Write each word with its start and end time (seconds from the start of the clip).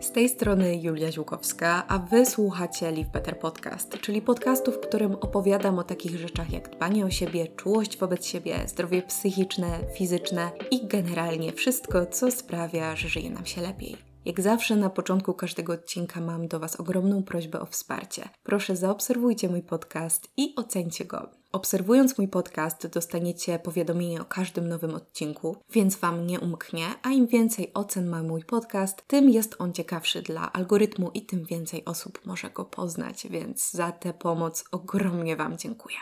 Z 0.00 0.12
tej 0.12 0.28
strony 0.28 0.76
Julia 0.76 1.12
Ziłkowska, 1.12 1.84
a 1.88 1.98
Wy 1.98 2.26
słuchacie 2.26 2.90
Live 2.90 3.08
Better 3.08 3.38
Podcast, 3.38 3.98
czyli 4.00 4.22
podcastu, 4.22 4.72
w 4.72 4.80
którym 4.80 5.14
opowiadam 5.14 5.78
o 5.78 5.84
takich 5.84 6.18
rzeczach 6.18 6.52
jak 6.52 6.70
dbanie 6.70 7.06
o 7.06 7.10
siebie, 7.10 7.46
czułość 7.46 7.98
wobec 7.98 8.26
siebie, 8.26 8.54
zdrowie 8.66 9.02
psychiczne, 9.02 9.78
fizyczne 9.94 10.50
i 10.70 10.86
generalnie 10.86 11.52
wszystko, 11.52 12.06
co 12.06 12.30
sprawia, 12.30 12.96
że 12.96 13.08
żyje 13.08 13.30
nam 13.30 13.46
się 13.46 13.60
lepiej. 13.60 13.96
Jak 14.24 14.40
zawsze 14.40 14.76
na 14.76 14.90
początku 14.90 15.34
każdego 15.34 15.72
odcinka 15.72 16.20
mam 16.20 16.48
do 16.48 16.60
Was 16.60 16.80
ogromną 16.80 17.22
prośbę 17.22 17.60
o 17.60 17.66
wsparcie. 17.66 18.28
Proszę 18.42 18.76
zaobserwujcie 18.76 19.48
mój 19.48 19.62
podcast 19.62 20.28
i 20.36 20.54
ocencie 20.56 21.04
go. 21.04 21.37
Obserwując 21.52 22.18
mój 22.18 22.28
podcast, 22.28 22.86
dostaniecie 22.86 23.58
powiadomienie 23.58 24.20
o 24.20 24.24
każdym 24.24 24.68
nowym 24.68 24.94
odcinku, 24.94 25.56
więc 25.70 25.96
Wam 25.96 26.26
nie 26.26 26.40
umknie, 26.40 26.86
a 27.02 27.10
im 27.10 27.26
więcej 27.26 27.70
ocen 27.74 28.06
ma 28.06 28.22
mój 28.22 28.44
podcast, 28.44 29.06
tym 29.06 29.30
jest 29.30 29.56
on 29.58 29.72
ciekawszy 29.72 30.22
dla 30.22 30.52
algorytmu 30.52 31.10
i 31.14 31.22
tym 31.22 31.44
więcej 31.44 31.84
osób 31.84 32.26
może 32.26 32.50
go 32.50 32.64
poznać, 32.64 33.26
więc 33.30 33.70
za 33.70 33.92
tę 33.92 34.14
pomoc 34.14 34.64
ogromnie 34.72 35.36
Wam 35.36 35.58
dziękuję. 35.58 35.96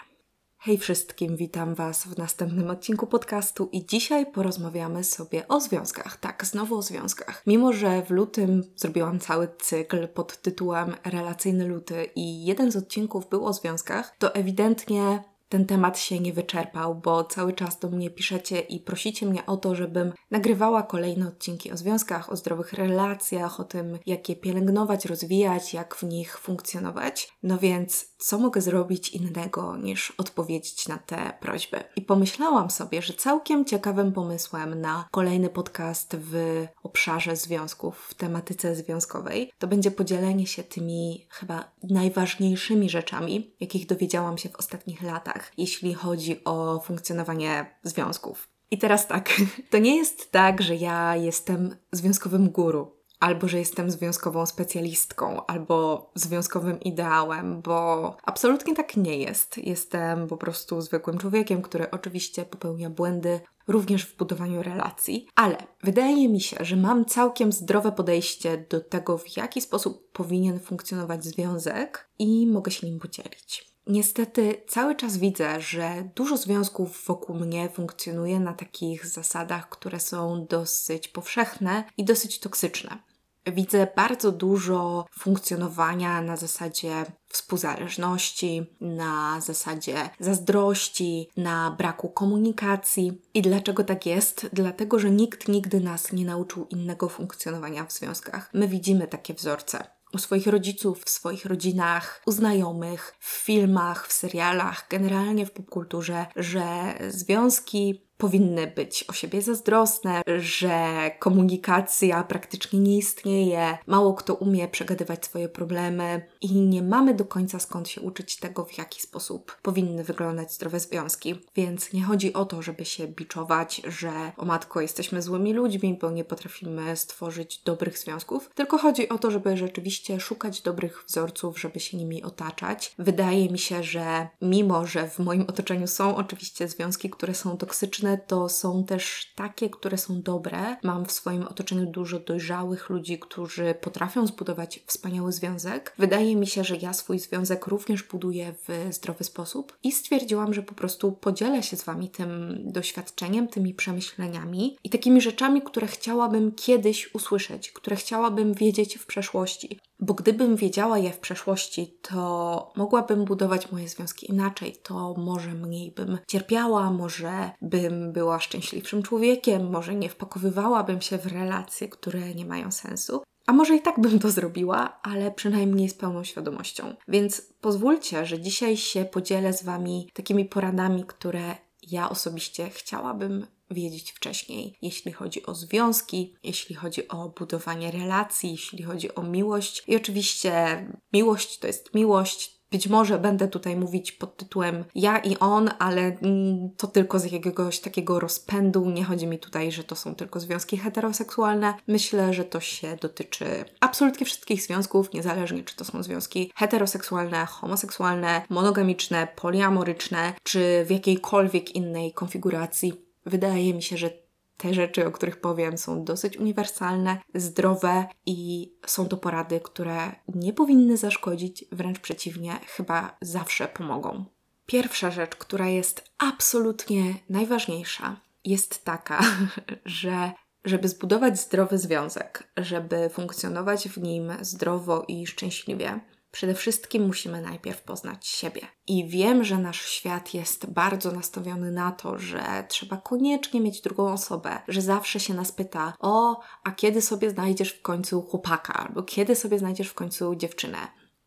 Hej 0.58 0.78
wszystkim, 0.78 1.36
witam 1.36 1.74
Was 1.74 2.04
w 2.04 2.18
następnym 2.18 2.70
odcinku 2.70 3.06
podcastu 3.06 3.68
i 3.72 3.86
dzisiaj 3.86 4.32
porozmawiamy 4.32 5.04
sobie 5.04 5.48
o 5.48 5.60
związkach. 5.60 6.16
Tak, 6.16 6.44
znowu 6.44 6.76
o 6.76 6.82
związkach. 6.82 7.42
Mimo, 7.46 7.72
że 7.72 8.02
w 8.02 8.10
lutym 8.10 8.62
zrobiłam 8.76 9.20
cały 9.20 9.48
cykl 9.58 10.08
pod 10.08 10.42
tytułem 10.42 10.94
Relacyjny 11.04 11.66
luty 11.66 12.10
i 12.14 12.44
jeden 12.44 12.72
z 12.72 12.76
odcinków 12.76 13.28
był 13.28 13.46
o 13.46 13.52
związkach, 13.52 14.16
to 14.18 14.34
ewidentnie 14.34 15.22
ten 15.48 15.66
temat 15.66 15.98
się 15.98 16.20
nie 16.20 16.32
wyczerpał, 16.32 16.94
bo 16.94 17.24
cały 17.24 17.52
czas 17.52 17.78
do 17.78 17.88
mnie 17.88 18.10
piszecie 18.10 18.60
i 18.60 18.80
prosicie 18.80 19.26
mnie 19.26 19.46
o 19.46 19.56
to, 19.56 19.74
żebym 19.74 20.12
nagrywała 20.30 20.82
kolejne 20.82 21.28
odcinki 21.28 21.72
o 21.72 21.76
związkach, 21.76 22.32
o 22.32 22.36
zdrowych 22.36 22.72
relacjach, 22.72 23.60
o 23.60 23.64
tym, 23.64 23.98
jak 24.06 24.28
je 24.28 24.36
pielęgnować, 24.36 25.04
rozwijać, 25.04 25.74
jak 25.74 25.94
w 25.94 26.02
nich 26.02 26.38
funkcjonować. 26.38 27.28
No 27.42 27.58
więc, 27.58 28.15
co 28.18 28.38
mogę 28.38 28.60
zrobić 28.60 29.08
innego 29.08 29.76
niż 29.76 30.10
odpowiedzieć 30.10 30.88
na 30.88 30.98
te 30.98 31.32
prośby? 31.40 31.84
I 31.96 32.02
pomyślałam 32.02 32.70
sobie, 32.70 33.02
że 33.02 33.14
całkiem 33.14 33.64
ciekawym 33.64 34.12
pomysłem 34.12 34.80
na 34.80 35.08
kolejny 35.10 35.48
podcast 35.48 36.16
w 36.20 36.66
obszarze 36.82 37.36
związków, 37.36 38.06
w 38.08 38.14
tematyce 38.14 38.74
związkowej, 38.74 39.52
to 39.58 39.66
będzie 39.66 39.90
podzielenie 39.90 40.46
się 40.46 40.62
tymi 40.62 41.26
chyba 41.30 41.72
najważniejszymi 41.82 42.90
rzeczami, 42.90 43.54
jakich 43.60 43.86
dowiedziałam 43.86 44.38
się 44.38 44.48
w 44.48 44.56
ostatnich 44.56 45.02
latach 45.02 45.52
jeśli 45.56 45.94
chodzi 45.94 46.44
o 46.44 46.80
funkcjonowanie 46.84 47.66
związków. 47.82 48.48
I 48.70 48.78
teraz 48.78 49.06
tak, 49.06 49.30
to 49.70 49.78
nie 49.78 49.96
jest 49.96 50.32
tak, 50.32 50.62
że 50.62 50.76
ja 50.76 51.16
jestem 51.16 51.76
związkowym 51.92 52.50
guru, 52.50 52.95
albo 53.20 53.48
że 53.48 53.58
jestem 53.58 53.90
związkową 53.90 54.46
specjalistką, 54.46 55.46
albo 55.46 56.10
związkowym 56.14 56.80
ideałem, 56.80 57.62
bo 57.62 58.16
absolutnie 58.22 58.74
tak 58.74 58.96
nie 58.96 59.18
jest. 59.18 59.58
Jestem 59.58 60.28
po 60.28 60.36
prostu 60.36 60.80
zwykłym 60.80 61.18
człowiekiem, 61.18 61.62
który 61.62 61.90
oczywiście 61.90 62.44
popełnia 62.44 62.90
błędy 62.90 63.40
również 63.68 64.06
w 64.06 64.16
budowaniu 64.16 64.62
relacji, 64.62 65.28
ale 65.34 65.56
wydaje 65.82 66.28
mi 66.28 66.40
się, 66.40 66.56
że 66.60 66.76
mam 66.76 67.04
całkiem 67.04 67.52
zdrowe 67.52 67.92
podejście 67.92 68.66
do 68.70 68.80
tego, 68.80 69.18
w 69.18 69.36
jaki 69.36 69.60
sposób 69.60 70.12
powinien 70.12 70.60
funkcjonować 70.60 71.24
związek 71.24 72.10
i 72.18 72.46
mogę 72.46 72.70
się 72.70 72.86
nim 72.86 72.98
podzielić. 72.98 73.75
Niestety 73.86 74.62
cały 74.68 74.94
czas 74.94 75.16
widzę, 75.16 75.60
że 75.60 76.08
dużo 76.14 76.36
związków 76.36 77.04
wokół 77.06 77.36
mnie 77.36 77.68
funkcjonuje 77.68 78.40
na 78.40 78.52
takich 78.52 79.06
zasadach, 79.06 79.68
które 79.68 80.00
są 80.00 80.46
dosyć 80.46 81.08
powszechne 81.08 81.84
i 81.96 82.04
dosyć 82.04 82.40
toksyczne. 82.40 82.98
Widzę 83.46 83.86
bardzo 83.96 84.32
dużo 84.32 85.06
funkcjonowania 85.18 86.22
na 86.22 86.36
zasadzie 86.36 87.04
współzależności, 87.28 88.66
na 88.80 89.40
zasadzie 89.40 90.10
zazdrości, 90.20 91.28
na 91.36 91.70
braku 91.70 92.08
komunikacji. 92.08 93.22
I 93.34 93.42
dlaczego 93.42 93.84
tak 93.84 94.06
jest? 94.06 94.48
Dlatego, 94.52 94.98
że 94.98 95.10
nikt 95.10 95.48
nigdy 95.48 95.80
nas 95.80 96.12
nie 96.12 96.24
nauczył 96.24 96.66
innego 96.70 97.08
funkcjonowania 97.08 97.84
w 97.84 97.92
związkach. 97.92 98.50
My 98.54 98.68
widzimy 98.68 99.08
takie 99.08 99.34
wzorce 99.34 99.95
u 100.12 100.18
swoich 100.18 100.46
rodziców, 100.46 101.04
w 101.04 101.10
swoich 101.10 101.44
rodzinach, 101.44 102.22
u 102.26 102.32
znajomych, 102.32 103.14
w 103.20 103.30
filmach, 103.30 104.08
w 104.08 104.12
serialach, 104.12 104.86
generalnie 104.90 105.46
w 105.46 105.52
popkulturze, 105.52 106.26
że 106.36 106.94
związki 107.08 108.05
powinny 108.18 108.66
być 108.66 109.04
o 109.08 109.12
siebie 109.12 109.42
zazdrosne, 109.42 110.22
że 110.38 111.10
komunikacja 111.18 112.24
praktycznie 112.24 112.80
nie 112.80 112.98
istnieje, 112.98 113.78
mało 113.86 114.14
kto 114.14 114.34
umie 114.34 114.68
przegadywać 114.68 115.24
swoje 115.24 115.48
problemy 115.48 116.26
i 116.40 116.52
nie 116.52 116.82
mamy 116.82 117.14
do 117.14 117.24
końca 117.24 117.58
skąd 117.58 117.88
się 117.88 118.00
uczyć 118.00 118.36
tego, 118.36 118.64
w 118.64 118.78
jaki 118.78 119.02
sposób 119.02 119.56
powinny 119.62 120.04
wyglądać 120.04 120.52
zdrowe 120.52 120.80
związki. 120.80 121.40
Więc 121.54 121.92
nie 121.92 122.02
chodzi 122.02 122.32
o 122.32 122.44
to, 122.44 122.62
żeby 122.62 122.84
się 122.84 123.08
biczować, 123.08 123.82
że 123.88 124.32
o 124.36 124.44
matko 124.44 124.80
jesteśmy 124.80 125.22
złymi 125.22 125.52
ludźmi, 125.52 125.98
bo 126.00 126.10
nie 126.10 126.24
potrafimy 126.24 126.96
stworzyć 126.96 127.62
dobrych 127.64 127.98
związków, 127.98 128.50
tylko 128.54 128.78
chodzi 128.78 129.08
o 129.08 129.18
to, 129.18 129.30
żeby 129.30 129.56
rzeczywiście 129.56 130.20
szukać 130.20 130.62
dobrych 130.62 131.04
wzorców, 131.06 131.60
żeby 131.60 131.80
się 131.80 131.96
nimi 131.96 132.22
otaczać. 132.22 132.94
Wydaje 132.98 133.48
mi 133.48 133.58
się, 133.58 133.82
że 133.82 134.28
mimo, 134.42 134.86
że 134.86 135.08
w 135.08 135.18
moim 135.18 135.42
otoczeniu 135.42 135.86
są 135.86 136.16
oczywiście 136.16 136.68
związki, 136.68 137.10
które 137.10 137.34
są 137.34 137.56
toksyczne, 137.56 138.05
to 138.26 138.48
są 138.48 138.84
też 138.84 139.32
takie, 139.34 139.70
które 139.70 139.98
są 139.98 140.22
dobre. 140.22 140.76
Mam 140.82 141.06
w 141.06 141.12
swoim 141.12 141.42
otoczeniu 141.42 141.86
dużo 141.86 142.20
dojrzałych 142.20 142.90
ludzi, 142.90 143.18
którzy 143.18 143.74
potrafią 143.80 144.26
zbudować 144.26 144.80
wspaniały 144.86 145.32
związek. 145.32 145.94
Wydaje 145.98 146.36
mi 146.36 146.46
się, 146.46 146.64
że 146.64 146.76
ja 146.76 146.92
swój 146.92 147.18
związek 147.18 147.66
również 147.66 148.02
buduję 148.02 148.54
w 148.68 148.94
zdrowy 148.94 149.24
sposób 149.24 149.76
i 149.82 149.92
stwierdziłam, 149.92 150.54
że 150.54 150.62
po 150.62 150.74
prostu 150.74 151.12
podzielę 151.12 151.62
się 151.62 151.76
z 151.76 151.84
Wami 151.84 152.10
tym 152.10 152.58
doświadczeniem, 152.64 153.48
tymi 153.48 153.74
przemyśleniami 153.74 154.76
i 154.84 154.90
takimi 154.90 155.20
rzeczami, 155.20 155.62
które 155.62 155.86
chciałabym 155.86 156.52
kiedyś 156.52 157.14
usłyszeć, 157.14 157.72
które 157.72 157.96
chciałabym 157.96 158.54
wiedzieć 158.54 158.98
w 158.98 159.06
przeszłości. 159.06 159.78
Bo 160.00 160.14
gdybym 160.14 160.56
wiedziała 160.56 160.98
je 160.98 161.12
w 161.12 161.18
przeszłości, 161.18 161.98
to 162.02 162.72
mogłabym 162.76 163.24
budować 163.24 163.72
moje 163.72 163.88
związki 163.88 164.30
inaczej. 164.30 164.76
To 164.82 165.14
może 165.14 165.54
mniej 165.54 165.90
bym 165.90 166.18
cierpiała, 166.28 166.90
może 166.90 167.50
bym 167.62 168.12
była 168.12 168.40
szczęśliwszym 168.40 169.02
człowiekiem, 169.02 169.70
może 169.70 169.94
nie 169.94 170.08
wpakowywałabym 170.08 171.00
się 171.00 171.18
w 171.18 171.26
relacje, 171.26 171.88
które 171.88 172.34
nie 172.34 172.46
mają 172.46 172.72
sensu. 172.72 173.22
A 173.46 173.52
może 173.52 173.76
i 173.76 173.82
tak 173.82 174.00
bym 174.00 174.18
to 174.18 174.30
zrobiła, 174.30 174.98
ale 175.02 175.30
przynajmniej 175.30 175.88
z 175.88 175.94
pełną 175.94 176.24
świadomością. 176.24 176.94
Więc 177.08 177.42
pozwólcie, 177.60 178.26
że 178.26 178.40
dzisiaj 178.40 178.76
się 178.76 179.04
podzielę 179.04 179.52
z 179.52 179.64
Wami 179.64 180.10
takimi 180.14 180.44
poradami, 180.44 181.04
które 181.04 181.56
ja 181.90 182.10
osobiście 182.10 182.70
chciałabym 182.70 183.46
wiedzieć 183.70 184.12
wcześniej, 184.12 184.74
jeśli 184.82 185.12
chodzi 185.12 185.46
o 185.46 185.54
związki, 185.54 186.34
jeśli 186.42 186.74
chodzi 186.74 187.08
o 187.08 187.28
budowanie 187.28 187.90
relacji, 187.90 188.50
jeśli 188.50 188.82
chodzi 188.82 189.14
o 189.14 189.22
miłość. 189.22 189.82
I 189.86 189.96
oczywiście 189.96 190.86
miłość 191.12 191.58
to 191.58 191.66
jest 191.66 191.94
miłość. 191.94 192.56
Być 192.70 192.88
może 192.88 193.18
będę 193.18 193.48
tutaj 193.48 193.76
mówić 193.76 194.12
pod 194.12 194.36
tytułem 194.36 194.84
ja 194.94 195.18
i 195.18 195.38
on, 195.38 195.70
ale 195.78 196.00
mm, 196.00 196.70
to 196.76 196.86
tylko 196.86 197.18
z 197.18 197.32
jakiegoś 197.32 197.80
takiego 197.80 198.20
rozpędu. 198.20 198.90
Nie 198.90 199.04
chodzi 199.04 199.26
mi 199.26 199.38
tutaj, 199.38 199.72
że 199.72 199.84
to 199.84 199.96
są 199.96 200.14
tylko 200.14 200.40
związki 200.40 200.76
heteroseksualne. 200.76 201.74
Myślę, 201.86 202.34
że 202.34 202.44
to 202.44 202.60
się 202.60 202.96
dotyczy 203.00 203.64
absolutnie 203.80 204.26
wszystkich 204.26 204.62
związków, 204.62 205.12
niezależnie 205.12 205.64
czy 205.64 205.76
to 205.76 205.84
są 205.84 206.02
związki 206.02 206.52
heteroseksualne, 206.54 207.46
homoseksualne, 207.46 208.42
monogamiczne, 208.48 209.28
poliamoryczne, 209.36 210.32
czy 210.42 210.84
w 210.84 210.90
jakiejkolwiek 210.90 211.74
innej 211.74 212.12
konfiguracji 212.12 213.05
Wydaje 213.26 213.74
mi 213.74 213.82
się, 213.82 213.96
że 213.96 214.10
te 214.56 214.74
rzeczy, 214.74 215.06
o 215.06 215.12
których 215.12 215.40
powiem, 215.40 215.78
są 215.78 216.04
dosyć 216.04 216.36
uniwersalne, 216.36 217.18
zdrowe 217.34 218.06
i 218.26 218.70
są 218.86 219.08
to 219.08 219.16
porady, 219.16 219.60
które 219.60 220.12
nie 220.34 220.52
powinny 220.52 220.96
zaszkodzić, 220.96 221.64
wręcz 221.72 221.98
przeciwnie, 221.98 222.60
chyba 222.66 223.16
zawsze 223.20 223.68
pomogą. 223.68 224.24
Pierwsza 224.66 225.10
rzecz, 225.10 225.36
która 225.36 225.68
jest 225.68 226.04
absolutnie 226.18 227.14
najważniejsza, 227.28 228.20
jest 228.44 228.84
taka, 228.84 229.20
że 229.84 230.32
żeby 230.64 230.88
zbudować 230.88 231.40
zdrowy 231.40 231.78
związek, 231.78 232.48
żeby 232.56 233.08
funkcjonować 233.08 233.88
w 233.88 234.02
nim 234.02 234.32
zdrowo 234.40 235.04
i 235.08 235.26
szczęśliwie, 235.26 236.00
Przede 236.36 236.54
wszystkim 236.54 237.06
musimy 237.06 237.40
najpierw 237.40 237.82
poznać 237.82 238.26
siebie. 238.26 238.60
I 238.86 239.08
wiem, 239.08 239.44
że 239.44 239.58
nasz 239.58 239.86
świat 239.86 240.34
jest 240.34 240.66
bardzo 240.66 241.12
nastawiony 241.12 241.70
na 241.70 241.92
to, 241.92 242.18
że 242.18 242.64
trzeba 242.68 242.96
koniecznie 242.96 243.60
mieć 243.60 243.80
drugą 243.80 244.12
osobę, 244.12 244.58
że 244.68 244.80
zawsze 244.80 245.20
się 245.20 245.34
nas 245.34 245.52
pyta: 245.52 245.92
O, 246.00 246.40
a 246.64 246.70
kiedy 246.70 247.02
sobie 247.02 247.30
znajdziesz 247.30 247.72
w 247.72 247.82
końcu 247.82 248.22
chłopaka, 248.22 248.74
albo 248.74 249.02
kiedy 249.02 249.36
sobie 249.36 249.58
znajdziesz 249.58 249.88
w 249.88 249.94
końcu 249.94 250.34
dziewczynę. 250.34 250.78